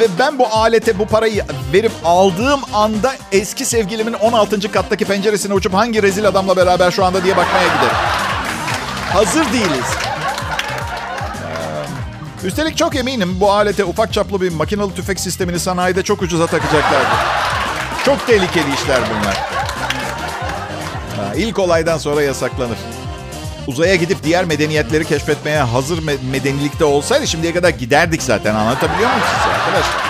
Ve 0.00 0.06
ben 0.18 0.38
bu 0.38 0.46
alete 0.46 0.98
bu 0.98 1.06
parayı 1.06 1.44
verip 1.72 1.92
aldığım 2.04 2.60
anda 2.74 3.14
eski 3.32 3.64
sevgilimin 3.64 4.12
16. 4.12 4.72
kattaki 4.72 5.04
penceresine 5.04 5.54
uçup 5.54 5.74
hangi 5.74 6.02
rezil 6.02 6.28
adamla 6.28 6.56
beraber 6.56 6.90
şu 6.90 7.04
anda 7.04 7.24
diye 7.24 7.36
bakmaya 7.36 7.64
giderim. 7.64 7.96
Hazır 9.12 9.52
değiliz. 9.52 9.86
Üstelik 12.44 12.76
çok 12.76 12.96
eminim 12.96 13.40
bu 13.40 13.52
alete 13.52 13.84
ufak 13.84 14.12
çaplı 14.12 14.40
bir 14.40 14.52
makinalı 14.52 14.94
tüfek 14.94 15.20
sistemini 15.20 15.58
sanayide 15.58 16.02
çok 16.02 16.22
ucuza 16.22 16.46
takacaklardır. 16.46 17.18
Çok 18.04 18.26
tehlikeli 18.26 18.74
işler 18.74 19.00
bunlar. 19.10 19.47
Ha, 21.18 21.34
ilk 21.36 21.58
olaydan 21.58 21.98
sonra 21.98 22.22
yasaklanır. 22.22 22.78
Uzaya 23.66 23.94
gidip 23.94 24.22
diğer 24.24 24.44
medeniyetleri 24.44 25.04
keşfetmeye 25.04 25.60
hazır 25.60 25.98
me- 26.02 26.30
medenilikte 26.30 26.84
olsaydı 26.84 27.26
şimdiye 27.26 27.54
kadar 27.54 27.68
giderdik 27.68 28.22
zaten. 28.22 28.54
Anlatabiliyor 28.54 29.08
muyum 29.10 29.22
size 29.38 29.54
arkadaşlar? 29.54 30.08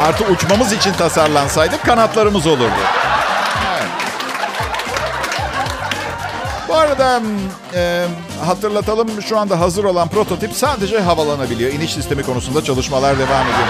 Artı 0.00 0.24
uçmamız 0.24 0.72
için 0.72 0.92
tasarlansaydı 0.92 1.82
kanatlarımız 1.82 2.46
olurdu. 2.46 2.72
Bu 6.68 6.74
arada 6.74 7.20
e, 7.74 8.04
hatırlatalım 8.46 9.22
şu 9.22 9.38
anda 9.38 9.60
hazır 9.60 9.84
olan 9.84 10.08
prototip 10.08 10.52
sadece 10.56 11.00
havalanabiliyor. 11.00 11.72
İniş 11.72 11.92
sistemi 11.92 12.22
konusunda 12.22 12.64
çalışmalar 12.64 13.18
devam 13.18 13.42
ediyor. 13.42 13.68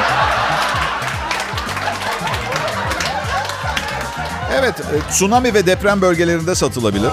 Evet, 4.65 4.81
e, 4.81 5.11
tsunami 5.11 5.55
ve 5.55 5.67
deprem 5.67 6.01
bölgelerinde 6.01 6.55
satılabilir. 6.55 7.11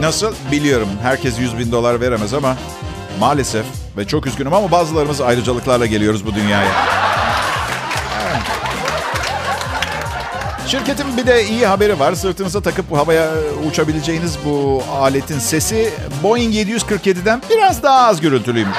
Nasıl? 0.00 0.34
Biliyorum. 0.52 0.88
Herkes 1.02 1.38
100 1.38 1.58
bin 1.58 1.72
dolar 1.72 2.00
veremez 2.00 2.34
ama 2.34 2.56
maalesef 3.20 3.64
ve 3.96 4.06
çok 4.06 4.26
üzgünüm 4.26 4.52
ama 4.52 4.70
bazılarımız 4.70 5.20
ayrıcalıklarla 5.20 5.86
geliyoruz 5.86 6.26
bu 6.26 6.34
dünyaya. 6.34 6.70
Evet. 8.26 8.42
Şirketin 10.66 11.16
bir 11.16 11.26
de 11.26 11.48
iyi 11.48 11.66
haberi 11.66 11.98
var. 11.98 12.14
Sırtınıza 12.14 12.60
takıp 12.60 12.96
havaya 12.96 13.30
uçabileceğiniz 13.70 14.38
bu 14.44 14.82
aletin 15.00 15.38
sesi 15.38 15.90
Boeing 16.22 16.54
747'den 16.54 17.42
biraz 17.50 17.82
daha 17.82 18.06
az 18.06 18.20
gürültülüymüş. 18.20 18.76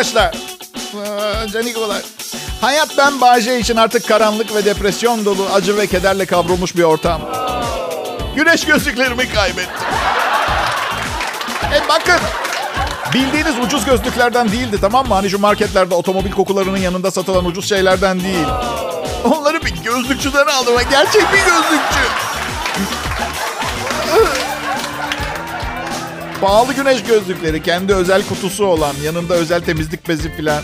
Arkadaşlar, 0.00 0.34
canikolar. 1.52 2.02
Hayat 2.60 2.98
ben 2.98 3.20
Bahçe 3.20 3.58
için 3.58 3.76
artık 3.76 4.08
karanlık 4.08 4.54
ve 4.54 4.64
depresyon 4.64 5.24
dolu, 5.24 5.46
acı 5.52 5.76
ve 5.76 5.86
kederle 5.86 6.26
kavrulmuş 6.26 6.76
bir 6.76 6.82
ortam. 6.82 7.20
Güneş 8.36 8.64
gözlüklerimi 8.64 9.32
kaybettim. 9.32 9.86
E 11.74 11.88
bakın, 11.88 12.20
bildiğiniz 13.14 13.58
ucuz 13.58 13.84
gözlüklerden 13.84 14.52
değildi 14.52 14.78
tamam 14.80 15.08
mı? 15.08 15.14
Hani 15.14 15.30
şu 15.30 15.38
marketlerde 15.38 15.94
otomobil 15.94 16.30
kokularının 16.30 16.78
yanında 16.78 17.10
satılan 17.10 17.44
ucuz 17.44 17.68
şeylerden 17.68 18.20
değil. 18.20 18.46
Onları 19.24 19.64
bir 19.64 19.74
gözlükçüden 19.84 20.46
aldım. 20.46 20.74
Gerçek 20.90 21.32
bir 21.32 21.38
gözlükçü. 21.38 22.00
Pahalı 26.40 26.72
güneş 26.74 27.02
gözlükleri, 27.02 27.62
kendi 27.62 27.94
özel 27.94 28.22
kutusu 28.28 28.66
olan, 28.66 28.94
yanında 29.04 29.34
özel 29.34 29.60
temizlik 29.60 30.08
bezi 30.08 30.36
filan. 30.36 30.62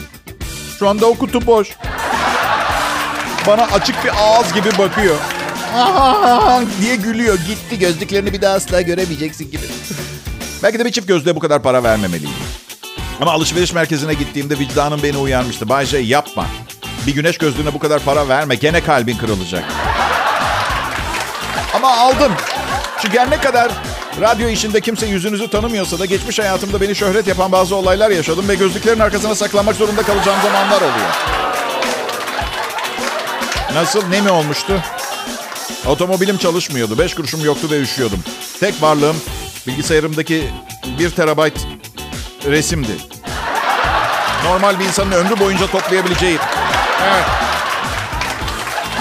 Şu 0.79 0.89
anda 0.89 1.07
o 1.07 1.15
kutu 1.15 1.47
boş. 1.47 1.69
Bana 3.47 3.63
açık 3.63 4.05
bir 4.05 4.11
ağız 4.19 4.53
gibi 4.53 4.79
bakıyor. 4.79 5.17
diye 6.81 6.97
gülüyor. 6.97 7.39
Gitti 7.47 7.79
gözlüklerini 7.79 8.33
bir 8.33 8.43
daha 8.43 8.55
asla 8.55 8.81
göremeyeceksin 8.81 9.51
gibi. 9.51 9.63
Belki 10.63 10.79
de 10.79 10.85
bir 10.85 10.93
çift 10.93 11.09
gözlüğe 11.09 11.37
bu 11.37 11.41
kadar 11.41 11.63
para 11.63 11.83
vermemeliyim. 11.83 12.35
Ama 13.21 13.33
alışveriş 13.33 13.73
merkezine 13.73 14.15
gittiğimde 14.15 14.59
vicdanım 14.59 15.03
beni 15.03 15.17
uyarmıştı. 15.17 15.69
Bay 15.69 15.87
J 15.87 15.99
yapma. 15.99 16.47
Bir 17.07 17.15
güneş 17.15 17.39
gözlüğüne 17.39 17.75
bu 17.75 17.79
kadar 17.79 18.03
para 18.03 18.29
verme. 18.29 18.55
Gene 18.55 18.81
kalbin 18.85 19.19
kırılacak. 19.19 19.65
Ama 21.75 21.97
aldım. 21.97 22.33
Çünkü 23.03 23.19
her 23.19 23.31
ne 23.31 23.41
kadar 23.41 23.73
radyo 24.21 24.49
işinde 24.49 24.81
kimse 24.81 25.07
yüzünüzü 25.07 25.51
tanımıyorsa 25.51 25.99
da 25.99 26.05
geçmiş 26.05 26.39
hayatımda 26.39 26.81
beni 26.81 26.95
şöhret 26.95 27.27
yapan 27.27 27.53
bazı 27.53 27.77
olaylar 27.77 28.11
yaşadım 28.11 28.49
ve 28.49 28.55
gözlüklerin 28.55 29.01
arkasına 29.01 29.35
saklanmak 29.35 29.77
zorunda 29.77 30.03
kalacağım 30.03 30.39
zamanlar 30.43 30.81
oluyor. 30.81 31.11
Nasıl? 33.75 34.09
Ne 34.09 34.21
mi 34.21 34.31
olmuştu? 34.31 34.83
Otomobilim 35.87 36.39
çalışmıyordu. 36.39 36.99
Beş 36.99 37.15
kuruşum 37.15 37.45
yoktu 37.45 37.69
ve 37.71 37.81
üşüyordum. 37.81 38.19
Tek 38.61 38.83
varlığım 38.83 39.17
bilgisayarımdaki 39.67 40.45
bir 40.99 41.11
terabayt 41.11 41.67
resimdi. 42.47 42.93
Normal 44.45 44.81
bir 44.81 44.85
insanın 44.85 45.13
ömrü 45.13 45.39
boyunca 45.39 45.67
toplayabileceği. 45.67 46.39
Evet. 47.05 47.46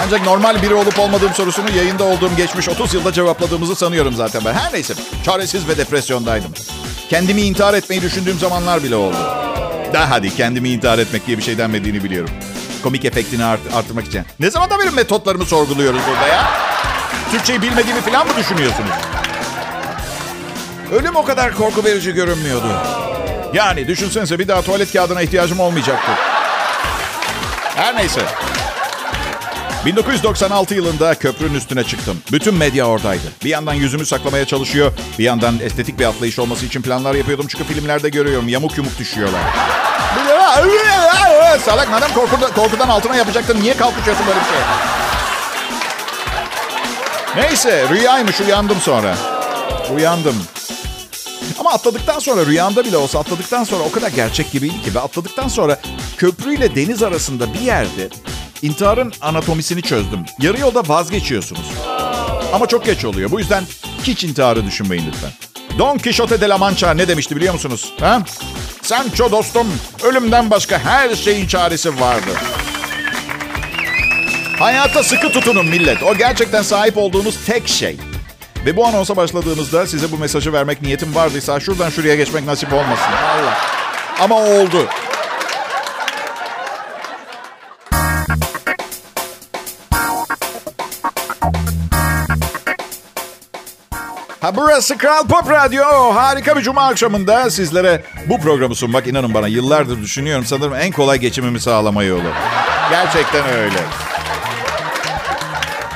Ancak 0.04 0.22
normal 0.26 0.62
biri 0.62 0.74
olup 0.74 0.98
olmadığım 0.98 1.34
sorusunu 1.34 1.70
yayında 1.76 2.04
olduğum 2.04 2.36
geçmiş 2.36 2.68
30 2.68 2.94
yılda 2.94 3.12
cevapladığımızı 3.12 3.76
sanıyorum 3.76 4.14
zaten 4.14 4.42
ben. 4.44 4.54
Her 4.54 4.72
neyse 4.72 4.94
çaresiz 5.24 5.68
ve 5.68 5.76
depresyondaydım. 5.78 6.50
Kendimi 7.10 7.40
intihar 7.40 7.74
etmeyi 7.74 8.02
düşündüğüm 8.02 8.38
zamanlar 8.38 8.82
bile 8.82 8.96
oldu. 8.96 9.16
Daha 9.92 10.10
hadi 10.10 10.36
kendimi 10.36 10.68
intihar 10.68 10.98
etmek 10.98 11.26
diye 11.26 11.38
bir 11.38 11.42
şey 11.42 11.58
denmediğini 11.58 12.04
biliyorum. 12.04 12.30
Komik 12.82 13.04
efektini 13.04 13.44
art- 13.44 13.74
artırmak 13.74 14.06
için. 14.06 14.22
Ne 14.40 14.50
zaman 14.50 14.70
da 14.70 14.78
benim 14.78 14.94
metotlarımı 14.94 15.44
sorguluyoruz 15.46 16.00
burada 16.10 16.28
ya? 16.28 16.44
Türkçeyi 17.30 17.62
bilmediğimi 17.62 18.00
falan 18.00 18.26
mı 18.26 18.32
düşünüyorsunuz? 18.38 18.90
Ölüm 20.92 21.16
o 21.16 21.24
kadar 21.24 21.54
korku 21.54 21.84
verici 21.84 22.12
görünmüyordu. 22.12 22.66
Yani 23.54 23.88
düşünsenize 23.88 24.38
bir 24.38 24.48
daha 24.48 24.62
tuvalet 24.62 24.92
kağıdına 24.92 25.22
ihtiyacım 25.22 25.60
olmayacaktı. 25.60 26.10
Her 27.76 27.96
neyse. 27.96 28.20
1996 29.86 30.74
yılında 30.74 31.14
köprünün 31.14 31.54
üstüne 31.54 31.84
çıktım. 31.84 32.18
Bütün 32.32 32.54
medya 32.54 32.86
oradaydı. 32.86 33.22
Bir 33.44 33.48
yandan 33.48 33.74
yüzümü 33.74 34.06
saklamaya 34.06 34.44
çalışıyor, 34.44 34.92
bir 35.18 35.24
yandan 35.24 35.58
estetik 35.62 35.98
bir 35.98 36.04
atlayış 36.04 36.38
olması 36.38 36.66
için 36.66 36.82
planlar 36.82 37.14
yapıyordum. 37.14 37.46
Çünkü 37.48 37.64
filmlerde 37.64 38.08
görüyorum 38.08 38.48
yamuk 38.48 38.76
yumuk 38.76 38.98
düşüyorlar. 38.98 39.40
Salak 41.64 41.90
madem 41.90 42.14
korkudan, 42.14 42.52
korkudan 42.52 42.88
altına 42.88 43.16
yapacaktın 43.16 43.60
niye 43.60 43.76
kalkışıyorsun 43.76 44.26
böyle 44.26 44.40
bir 44.40 44.44
şey? 44.44 44.58
Neyse 47.36 47.86
rüyaymış 47.90 48.40
uyandım 48.40 48.80
sonra. 48.80 49.16
Uyandım. 49.94 50.36
Ama 51.58 51.70
atladıktan 51.70 52.18
sonra 52.18 52.46
rüyamda 52.46 52.84
bile 52.84 52.96
olsa 52.96 53.18
atladıktan 53.18 53.64
sonra 53.64 53.84
o 53.84 53.92
kadar 53.92 54.08
gerçek 54.08 54.52
gibiydi 54.52 54.82
ki. 54.82 54.94
Ve 54.94 55.00
atladıktan 55.00 55.48
sonra 55.48 55.80
köprüyle 56.16 56.74
deniz 56.74 57.02
arasında 57.02 57.54
bir 57.54 57.60
yerde 57.60 58.08
intiharın 58.66 59.12
anatomisini 59.20 59.82
çözdüm. 59.82 60.20
Yarı 60.40 60.60
yolda 60.60 60.82
vazgeçiyorsunuz. 60.88 61.66
Ama 62.52 62.66
çok 62.66 62.84
geç 62.84 63.04
oluyor. 63.04 63.30
Bu 63.30 63.38
yüzden 63.40 63.64
hiç 64.02 64.24
intiharı 64.24 64.66
düşünmeyin 64.66 65.06
lütfen. 65.06 65.30
Don 65.78 65.98
Quixote 65.98 66.40
de 66.40 66.48
la 66.48 66.58
Mancha 66.58 66.94
ne 66.94 67.08
demişti 67.08 67.36
biliyor 67.36 67.54
musunuz? 67.54 67.92
Ha? 68.00 68.22
Sancho 68.82 69.30
dostum, 69.30 69.66
ölümden 70.04 70.50
başka 70.50 70.78
her 70.78 71.16
şeyin 71.16 71.46
çaresi 71.46 72.00
vardı. 72.00 72.30
Hayata 74.58 75.02
sıkı 75.02 75.32
tutunun 75.32 75.66
millet. 75.66 76.02
O 76.02 76.14
gerçekten 76.14 76.62
sahip 76.62 76.98
olduğunuz 76.98 77.44
tek 77.46 77.68
şey. 77.68 77.96
Ve 78.66 78.76
bu 78.76 78.86
anonsa 78.86 79.16
başladığınızda 79.16 79.86
size 79.86 80.12
bu 80.12 80.18
mesajı 80.18 80.52
vermek 80.52 80.82
niyetim 80.82 81.14
vardıysa 81.14 81.60
şuradan 81.60 81.90
şuraya 81.90 82.14
geçmek 82.14 82.44
nasip 82.44 82.72
olmasın. 82.72 83.12
Allah. 83.12 83.58
Ama 84.20 84.36
oldu. 84.36 84.86
Ha 94.46 94.56
burası 94.56 94.98
Kral 94.98 95.26
Pop 95.26 95.50
Radyo. 95.50 95.84
Harika 96.14 96.56
bir 96.56 96.62
cuma 96.62 96.86
akşamında 96.86 97.50
sizlere 97.50 98.02
bu 98.26 98.40
programı 98.40 98.74
sunmak 98.74 99.06
inanın 99.06 99.34
bana 99.34 99.48
yıllardır 99.48 100.02
düşünüyorum. 100.02 100.44
Sanırım 100.44 100.74
en 100.74 100.92
kolay 100.92 101.18
geçimimi 101.18 101.60
sağlama 101.60 102.02
yolu. 102.02 102.28
Gerçekten 102.90 103.46
öyle. 103.48 103.78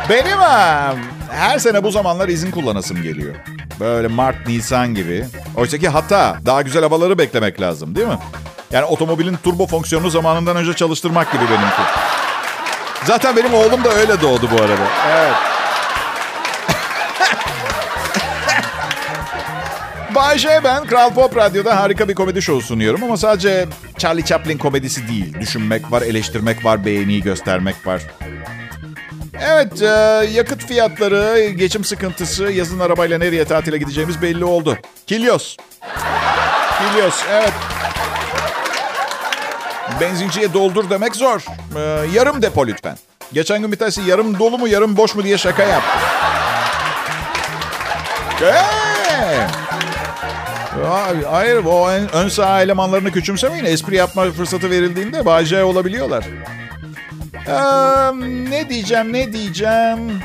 Benim 0.08 0.38
ha, 0.38 0.94
her 1.30 1.58
sene 1.58 1.84
bu 1.84 1.90
zamanlar 1.90 2.28
izin 2.28 2.50
kullanasım 2.50 3.02
geliyor. 3.02 3.34
Böyle 3.80 4.08
Mart, 4.08 4.46
Nisan 4.46 4.94
gibi. 4.94 5.26
Oysa 5.56 5.78
ki 5.78 5.88
hata. 5.88 6.36
Daha 6.46 6.62
güzel 6.62 6.82
havaları 6.82 7.18
beklemek 7.18 7.60
lazım 7.60 7.94
değil 7.94 8.06
mi? 8.06 8.18
Yani 8.72 8.84
otomobilin 8.84 9.36
turbo 9.44 9.66
fonksiyonunu 9.66 10.10
zamanından 10.10 10.56
önce 10.56 10.72
çalıştırmak 10.72 11.32
gibi 11.32 11.42
benimki. 11.44 11.82
Zaten 13.04 13.36
benim 13.36 13.54
oğlum 13.54 13.84
da 13.84 13.88
öyle 13.88 14.20
doğdu 14.20 14.48
bu 14.52 14.62
arada. 14.62 14.86
Evet. 15.10 15.49
Bay 20.14 20.38
J 20.38 20.64
ben 20.64 20.86
Kral 20.86 21.14
Pop 21.14 21.36
Radyo'da 21.36 21.76
harika 21.76 22.08
bir 22.08 22.14
komedi 22.14 22.42
şovu 22.42 22.60
sunuyorum 22.60 23.04
ama 23.04 23.16
sadece 23.16 23.66
Charlie 23.98 24.24
Chaplin 24.24 24.58
komedisi 24.58 25.08
değil. 25.08 25.40
Düşünmek 25.40 25.92
var, 25.92 26.02
eleştirmek 26.02 26.64
var, 26.64 26.84
beğeniyi 26.84 27.22
göstermek 27.22 27.86
var. 27.86 28.02
Evet, 29.40 29.82
e, 29.82 29.86
yakıt 30.32 30.66
fiyatları, 30.66 31.50
geçim 31.50 31.84
sıkıntısı, 31.84 32.44
yazın 32.44 32.80
arabayla 32.80 33.18
nereye 33.18 33.44
tatile 33.44 33.78
gideceğimiz 33.78 34.22
belli 34.22 34.44
oldu. 34.44 34.78
Kilyos. 35.06 35.56
Kilyos, 36.78 37.22
evet. 37.32 37.52
Benzinciye 40.00 40.52
doldur 40.54 40.90
demek 40.90 41.16
zor. 41.16 41.44
E, 41.76 41.80
yarım 42.14 42.42
depo 42.42 42.66
lütfen. 42.66 42.96
Geçen 43.32 43.60
gün 43.60 43.72
bir 43.72 43.76
tanesi 43.76 44.02
yarım 44.02 44.38
dolu 44.38 44.58
mu 44.58 44.68
yarım 44.68 44.96
boş 44.96 45.14
mu 45.14 45.24
diye 45.24 45.38
şaka 45.38 45.62
yaptı. 45.62 45.98
Hey! 48.40 48.79
Hayır, 51.30 51.64
o 51.64 51.88
ön 52.12 52.28
saha 52.28 52.62
elemanlarını 52.62 53.12
küçümsemeyin. 53.12 53.64
Espri 53.64 53.96
yapma 53.96 54.30
fırsatı 54.30 54.70
verildiğinde 54.70 55.26
bacaya 55.26 55.66
olabiliyorlar. 55.66 56.24
Ee, 57.46 57.52
ne 58.50 58.68
diyeceğim, 58.68 59.12
ne 59.12 59.32
diyeceğim? 59.32 60.22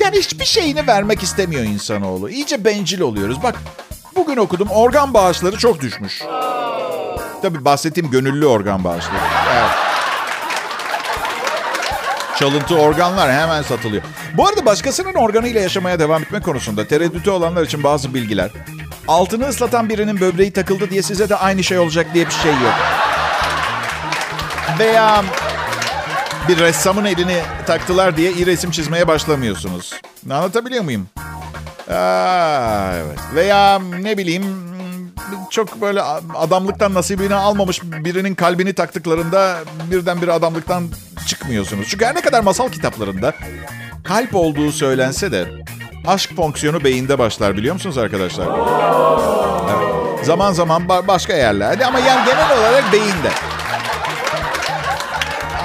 Yani 0.00 0.16
hiçbir 0.18 0.44
şeyini 0.44 0.86
vermek 0.86 1.22
istemiyor 1.22 1.64
insanoğlu. 1.64 2.30
İyice 2.30 2.64
bencil 2.64 3.00
oluyoruz. 3.00 3.42
Bak, 3.42 3.54
bugün 4.16 4.36
okudum 4.36 4.68
organ 4.70 5.14
bağışları 5.14 5.56
çok 5.58 5.80
düşmüş. 5.80 6.22
Tabii 7.42 7.64
bahsettiğim 7.64 8.10
gönüllü 8.10 8.46
organ 8.46 8.84
bağışları. 8.84 9.20
Evet. 9.54 9.70
Çalıntı 12.38 12.74
organlar 12.74 13.32
hemen 13.32 13.62
satılıyor. 13.62 14.02
Bu 14.36 14.48
arada 14.48 14.66
başkasının 14.66 15.14
organıyla 15.14 15.60
yaşamaya 15.60 15.98
devam 15.98 16.22
etme 16.22 16.40
konusunda 16.40 16.86
tereddütü 16.86 17.30
olanlar 17.30 17.62
için 17.62 17.82
bazı 17.82 18.14
bilgiler. 18.14 18.50
Altını 19.10 19.48
ıslatan 19.48 19.88
birinin 19.88 20.20
böbreği 20.20 20.52
takıldı 20.52 20.90
diye 20.90 21.02
size 21.02 21.28
de 21.28 21.36
aynı 21.36 21.64
şey 21.64 21.78
olacak 21.78 22.06
diye 22.14 22.26
bir 22.26 22.30
şey 22.32 22.52
yok. 22.52 22.74
Veya 24.78 25.24
bir 26.48 26.58
ressamın 26.58 27.04
elini 27.04 27.40
taktılar 27.66 28.16
diye 28.16 28.32
iyi 28.32 28.46
resim 28.46 28.70
çizmeye 28.70 29.08
başlamıyorsunuz. 29.08 30.00
Anlatabiliyor 30.30 30.84
muyum? 30.84 31.08
Aa, 31.90 32.92
evet. 32.94 33.18
Veya 33.34 33.78
ne 33.78 34.18
bileyim 34.18 34.44
çok 35.50 35.80
böyle 35.80 36.02
adamlıktan 36.34 36.94
nasibini 36.94 37.34
almamış 37.34 37.82
birinin 37.82 38.34
kalbini 38.34 38.72
taktıklarında 38.72 39.58
birdenbire 39.90 40.32
adamlıktan 40.32 40.88
çıkmıyorsunuz. 41.26 41.86
Çünkü 41.90 42.04
her 42.04 42.14
ne 42.14 42.20
kadar 42.20 42.40
masal 42.40 42.68
kitaplarında 42.68 43.34
kalp 44.04 44.34
olduğu 44.34 44.72
söylense 44.72 45.32
de 45.32 45.46
aşk 46.06 46.36
fonksiyonu 46.36 46.84
beyinde 46.84 47.18
başlar 47.18 47.56
biliyor 47.56 47.74
musunuz 47.74 47.98
arkadaşlar? 47.98 48.46
Evet. 49.70 50.26
Zaman 50.26 50.52
zaman 50.52 50.82
ba- 50.82 51.06
başka 51.06 51.34
yerlerde 51.34 51.86
ama 51.86 51.98
yani 51.98 52.26
genel 52.26 52.58
olarak 52.58 52.92
beyinde. 52.92 53.30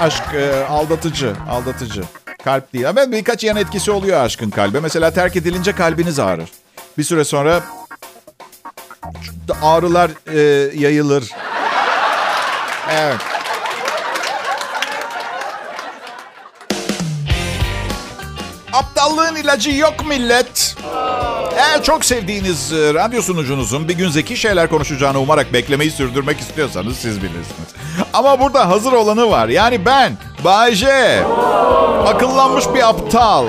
Aşk 0.01 0.23
e, 0.33 0.65
aldatıcı, 0.65 1.33
aldatıcı. 1.49 2.03
Kalp 2.43 2.73
değil. 2.73 2.89
Ama 2.89 3.11
birkaç 3.11 3.43
yan 3.43 3.57
etkisi 3.57 3.91
oluyor 3.91 4.21
aşkın 4.21 4.49
kalbe. 4.49 4.79
Mesela 4.79 5.11
terk 5.11 5.35
edilince 5.35 5.71
kalbiniz 5.71 6.19
ağrır. 6.19 6.49
Bir 6.97 7.03
süre 7.03 7.23
sonra 7.23 7.59
ağrılar 9.61 10.11
e, 10.33 10.39
yayılır. 10.79 11.31
Evet. 12.91 13.17
İlacı 19.55 19.71
yok 19.71 20.05
millet. 20.07 20.75
Eğer 21.57 21.83
çok 21.83 22.05
sevdiğiniz 22.05 22.73
e, 22.73 22.93
radyo 22.93 23.21
sunucunuzun 23.21 23.87
bir 23.87 23.93
gün 23.93 24.09
zeki 24.09 24.37
şeyler 24.37 24.69
konuşacağını 24.69 25.19
umarak 25.19 25.53
beklemeyi 25.53 25.91
sürdürmek 25.91 26.39
istiyorsanız 26.39 26.97
siz 26.97 27.17
bilirsiniz. 27.17 27.69
Ama 28.13 28.39
burada 28.39 28.69
hazır 28.69 28.93
olanı 28.93 29.29
var. 29.29 29.47
Yani 29.47 29.85
ben, 29.85 30.17
Bay 30.43 30.75
J. 30.75 30.87
Akıllanmış 32.05 32.65
bir 32.73 32.89
aptal. 32.89 33.47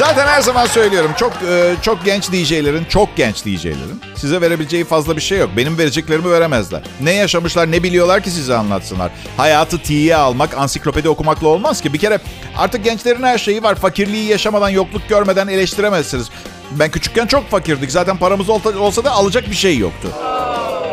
Zaten 0.00 0.26
her 0.26 0.40
zaman 0.40 0.66
söylüyorum 0.66 1.10
çok 1.18 1.32
e, 1.48 1.74
çok 1.82 2.04
genç 2.04 2.32
DJ'lerin, 2.32 2.84
çok 2.84 3.16
genç 3.16 3.44
DJ'lerin 3.44 4.00
size 4.16 4.40
verebileceği 4.40 4.84
fazla 4.84 5.16
bir 5.16 5.20
şey 5.20 5.38
yok. 5.38 5.50
Benim 5.56 5.78
vereceklerimi 5.78 6.30
veremezler. 6.30 6.82
Ne 7.00 7.12
yaşamışlar, 7.12 7.72
ne 7.72 7.82
biliyorlar 7.82 8.22
ki 8.22 8.30
size 8.30 8.54
anlatsınlar. 8.56 9.12
Hayatı 9.36 9.78
tiye 9.78 10.16
almak, 10.16 10.58
ansiklopedi 10.58 11.08
okumakla 11.08 11.48
olmaz 11.48 11.80
ki. 11.80 11.92
Bir 11.92 11.98
kere 11.98 12.18
artık 12.58 12.84
gençlerin 12.84 13.22
her 13.22 13.38
şeyi 13.38 13.62
var. 13.62 13.74
Fakirliği 13.74 14.28
yaşamadan, 14.28 14.68
yokluk 14.68 15.08
görmeden 15.08 15.48
eleştiremezsiniz. 15.48 16.30
Ben 16.70 16.90
küçükken 16.90 17.26
çok 17.26 17.50
fakirdik. 17.50 17.90
Zaten 17.90 18.16
paramız 18.16 18.48
olsa 18.78 19.04
da 19.04 19.10
alacak 19.10 19.50
bir 19.50 19.56
şey 19.56 19.78
yoktu. 19.78 20.08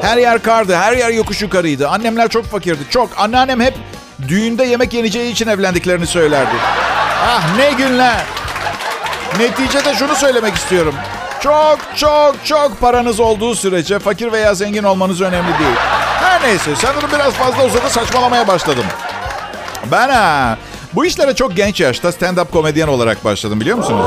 Her 0.02 0.17
yer 0.17 0.41
kardı, 0.41 0.76
her 0.76 0.98
yer 0.98 1.10
yokuş 1.10 1.41
yukarıydı. 1.41 1.88
Annemler 1.88 2.30
çok 2.30 2.46
fakirdi, 2.46 2.82
çok. 2.89 3.10
Anneannem 3.17 3.62
hep 3.62 3.74
düğünde 4.28 4.63
yemek 4.63 4.93
yeneceği 4.93 5.32
için 5.32 5.48
evlendiklerini 5.48 6.08
söylerdi. 6.08 6.56
Ah 7.22 7.58
ne 7.58 7.72
günler. 7.72 8.26
Neticede 9.39 9.95
şunu 9.95 10.15
söylemek 10.15 10.55
istiyorum. 10.55 10.95
Çok 11.43 11.79
çok 11.95 12.35
çok 12.45 12.81
paranız 12.81 13.19
olduğu 13.19 13.55
sürece 13.55 13.99
fakir 13.99 14.31
veya 14.31 14.53
zengin 14.53 14.83
olmanız 14.83 15.21
önemli 15.21 15.59
değil. 15.59 15.75
Her 16.21 16.41
neyse 16.41 16.71
sanırım 16.75 17.09
biraz 17.13 17.33
fazla 17.33 17.65
uzadı 17.65 17.89
saçmalamaya 17.89 18.47
başladım. 18.47 18.85
Ben 19.91 20.09
ha, 20.09 20.57
bu 20.93 21.05
işlere 21.05 21.35
çok 21.35 21.55
genç 21.55 21.79
yaşta 21.79 22.09
stand-up 22.09 22.51
komedyen 22.51 22.87
olarak 22.87 23.25
başladım 23.25 23.59
biliyor 23.61 23.77
musunuz? 23.77 24.05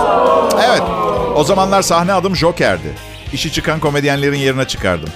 Evet, 0.68 0.83
o 1.37 1.44
zamanlar 1.44 1.83
sahne 1.83 2.12
adım 2.12 2.37
Joker'di. 2.37 2.94
İşi 3.33 3.52
çıkan 3.52 3.80
komedyenlerin 3.80 4.37
yerine 4.38 4.64
çıkardım. 4.64 5.09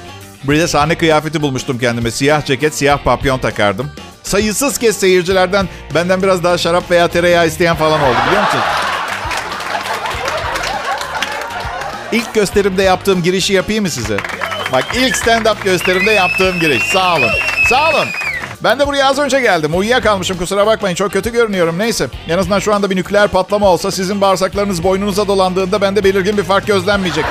Bir 0.44 0.58
de 0.60 0.68
sahne 0.68 0.94
kıyafeti 0.94 1.42
bulmuştum 1.42 1.78
kendime. 1.78 2.10
Siyah 2.10 2.44
ceket, 2.44 2.74
siyah 2.74 2.98
papyon 2.98 3.38
takardım. 3.38 3.90
Sayısız 4.22 4.78
kez 4.78 4.96
seyircilerden 4.96 5.68
benden 5.94 6.22
biraz 6.22 6.44
daha 6.44 6.58
şarap 6.58 6.90
veya 6.90 7.08
tereyağı 7.08 7.46
isteyen 7.46 7.76
falan 7.76 8.00
oldu 8.00 8.16
biliyor 8.26 8.42
musunuz? 8.42 8.64
İlk 12.14 12.34
gösterimde 12.34 12.82
yaptığım 12.82 13.22
girişi 13.22 13.52
yapayım 13.52 13.84
mı 13.84 13.90
size? 13.90 14.16
Bak 14.72 14.84
ilk 14.94 15.16
stand-up 15.16 15.64
gösterimde 15.64 16.10
yaptığım 16.10 16.60
giriş. 16.60 16.82
Sağ 16.82 17.16
olun. 17.16 17.30
Sağ 17.68 17.90
olun. 17.90 18.08
Ben 18.62 18.78
de 18.78 18.86
buraya 18.86 19.06
az 19.06 19.18
önce 19.18 19.40
geldim. 19.40 19.78
Uyuyakalmışım 19.78 20.38
kusura 20.38 20.66
bakmayın. 20.66 20.94
Çok 20.94 21.12
kötü 21.12 21.32
görünüyorum. 21.32 21.78
Neyse. 21.78 22.08
En 22.28 22.38
azından 22.38 22.58
şu 22.58 22.74
anda 22.74 22.90
bir 22.90 22.96
nükleer 22.96 23.28
patlama 23.28 23.66
olsa 23.66 23.90
sizin 23.90 24.20
bağırsaklarınız 24.20 24.82
boynunuza 24.82 25.28
dolandığında 25.28 25.80
bende 25.80 26.04
belirgin 26.04 26.38
bir 26.38 26.42
fark 26.42 26.66
gözlenmeyecek. 26.66 27.24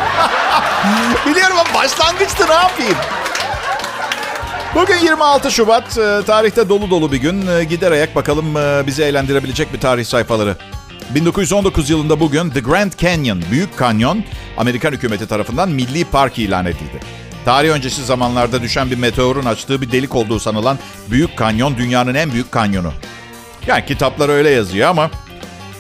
Biliyorum 1.26 1.58
ama 1.60 1.74
başlangıçtı 1.74 2.48
ne 2.50 2.54
yapayım? 2.54 2.98
Bugün 4.76 4.98
26 4.98 5.52
Şubat. 5.52 5.98
E, 5.98 6.22
tarihte 6.26 6.70
dolu 6.70 6.90
dolu 6.90 7.12
bir 7.12 7.18
gün. 7.18 7.48
E, 7.48 7.64
gider 7.64 7.92
ayak 7.92 8.16
bakalım 8.16 8.58
e, 8.58 8.88
bizi 8.88 9.04
eğlendirebilecek 9.04 9.74
bir 9.74 9.80
tarih 9.80 10.06
sayfaları. 10.06 10.56
1919 11.16 11.90
yılında 11.90 12.20
bugün 12.20 12.50
The 12.50 12.60
Grand 12.60 12.94
Canyon, 12.98 13.44
Büyük 13.52 13.78
Kanyon, 13.78 14.24
Amerikan 14.58 14.92
hükümeti 14.92 15.28
tarafından 15.28 15.70
milli 15.70 16.06
park 16.06 16.40
ilan 16.40 16.66
edildi. 16.66 17.00
Tarih 17.46 17.70
öncesi 17.70 18.06
zamanlarda 18.06 18.62
düşen 18.62 18.92
bir 18.92 18.98
meteorun 18.98 19.46
açtığı 19.46 19.82
bir 19.82 19.92
delik 19.92 20.16
olduğu 20.16 20.40
sanılan 20.40 20.80
Büyük 21.10 21.38
Kanyon 21.38 21.78
dünyanın 21.78 22.16
en 22.16 22.32
büyük 22.32 22.52
kanyonu. 22.52 22.92
Yani 23.68 23.86
kitaplar 23.86 24.30
öyle 24.30 24.50
yazıyor 24.50 24.90
ama 24.90 25.12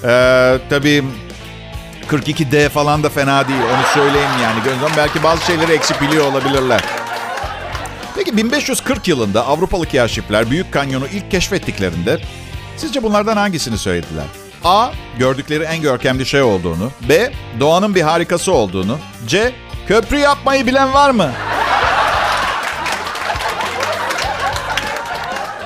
ee, 0.03 0.57
tabii 0.69 1.03
42D 2.09 2.69
falan 2.69 3.03
da 3.03 3.09
fena 3.09 3.47
değil 3.47 3.59
onu 3.59 4.03
söyleyeyim 4.03 4.31
yani. 4.43 4.63
Gözden 4.63 4.91
belki 4.97 5.23
bazı 5.23 5.45
şeyleri 5.45 5.71
eksik 5.71 6.01
biliyor 6.01 6.25
olabilirler. 6.25 6.81
Peki 8.15 8.37
1540 8.37 9.07
yılında 9.07 9.45
Avrupalı 9.47 9.89
kaşifler 9.89 10.49
Büyük 10.49 10.71
Kanyon'u 10.71 11.07
ilk 11.07 11.31
keşfettiklerinde 11.31 12.19
sizce 12.77 13.03
bunlardan 13.03 13.37
hangisini 13.37 13.77
söylediler? 13.77 14.25
A. 14.63 14.89
Gördükleri 15.19 15.63
en 15.63 15.81
görkemli 15.81 16.25
şey 16.25 16.41
olduğunu. 16.41 16.91
B. 17.09 17.33
Doğanın 17.59 17.95
bir 17.95 18.01
harikası 18.01 18.53
olduğunu. 18.53 18.97
C. 19.27 19.51
Köprü 19.87 20.17
yapmayı 20.17 20.67
bilen 20.67 20.93
var 20.93 21.09
mı? 21.09 21.31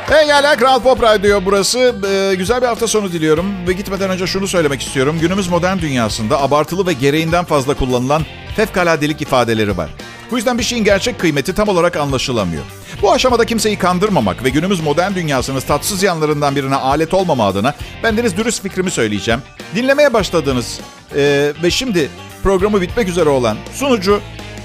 Pekala 0.10 0.55
Kral 0.55 0.79
Pop 0.79 1.03
Radyo 1.03 1.41
burası. 1.45 1.95
Ee, 2.10 2.36
güzel 2.36 2.62
bir 2.62 2.67
hafta 2.67 2.88
sonu 2.88 3.12
diliyorum. 3.12 3.67
Ve 3.67 3.73
gitmeden 3.73 4.10
önce 4.10 4.27
şunu 4.27 4.47
söylemek 4.47 4.81
istiyorum. 4.81 5.17
Günümüz 5.21 5.47
modern 5.47 5.79
dünyasında 5.79 6.41
abartılı 6.41 6.88
ve 6.88 6.93
gereğinden 6.93 7.45
fazla 7.45 7.73
kullanılan 7.73 8.25
fevkaladelik 8.55 9.21
ifadeleri 9.21 9.77
var. 9.77 9.89
Bu 10.31 10.37
yüzden 10.37 10.57
bir 10.57 10.63
şeyin 10.63 10.83
gerçek 10.83 11.19
kıymeti 11.19 11.55
tam 11.55 11.67
olarak 11.69 11.97
anlaşılamıyor. 11.97 12.63
Bu 13.01 13.11
aşamada 13.11 13.45
kimseyi 13.45 13.77
kandırmamak 13.77 14.43
ve 14.43 14.49
günümüz 14.49 14.79
modern 14.79 15.15
dünyasının 15.15 15.59
tatsız 15.59 16.03
yanlarından 16.03 16.55
birine 16.55 16.75
alet 16.75 17.13
olmama 17.13 17.47
adına 17.47 17.73
ben 18.03 18.17
deniz 18.17 18.37
dürüst 18.37 18.63
fikrimi 18.63 18.91
söyleyeceğim. 18.91 19.41
Dinlemeye 19.75 20.13
başladınız 20.13 20.79
ee, 21.15 21.53
ve 21.63 21.71
şimdi 21.71 22.09
programı 22.43 22.81
bitmek 22.81 23.07
üzere 23.07 23.29
olan 23.29 23.57
sunucu 23.73 24.21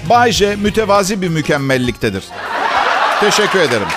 Bay 0.09 0.31
J 0.31 0.55
mütevazi 0.55 1.21
bir 1.21 1.29
mükemmelliktedir. 1.29 2.23
Teşekkür 3.19 3.59
ederim. 3.59 3.87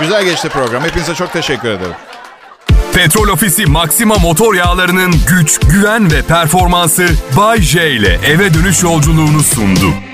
Güzel 0.00 0.24
geçti 0.24 0.48
program. 0.48 0.82
Hepinize 0.82 1.14
çok 1.14 1.32
teşekkür 1.32 1.68
ederim. 1.68 1.94
Petrol 2.92 3.28
Ofisi 3.28 3.66
Maxima 3.66 4.18
motor 4.18 4.54
yağlarının 4.54 5.14
güç, 5.28 5.58
güven 5.58 6.12
ve 6.12 6.22
performansı 6.22 7.08
Bay 7.36 7.60
J 7.60 7.90
ile 7.90 8.18
eve 8.26 8.54
dönüş 8.54 8.82
yolculuğunu 8.82 9.42
sundu. 9.42 10.09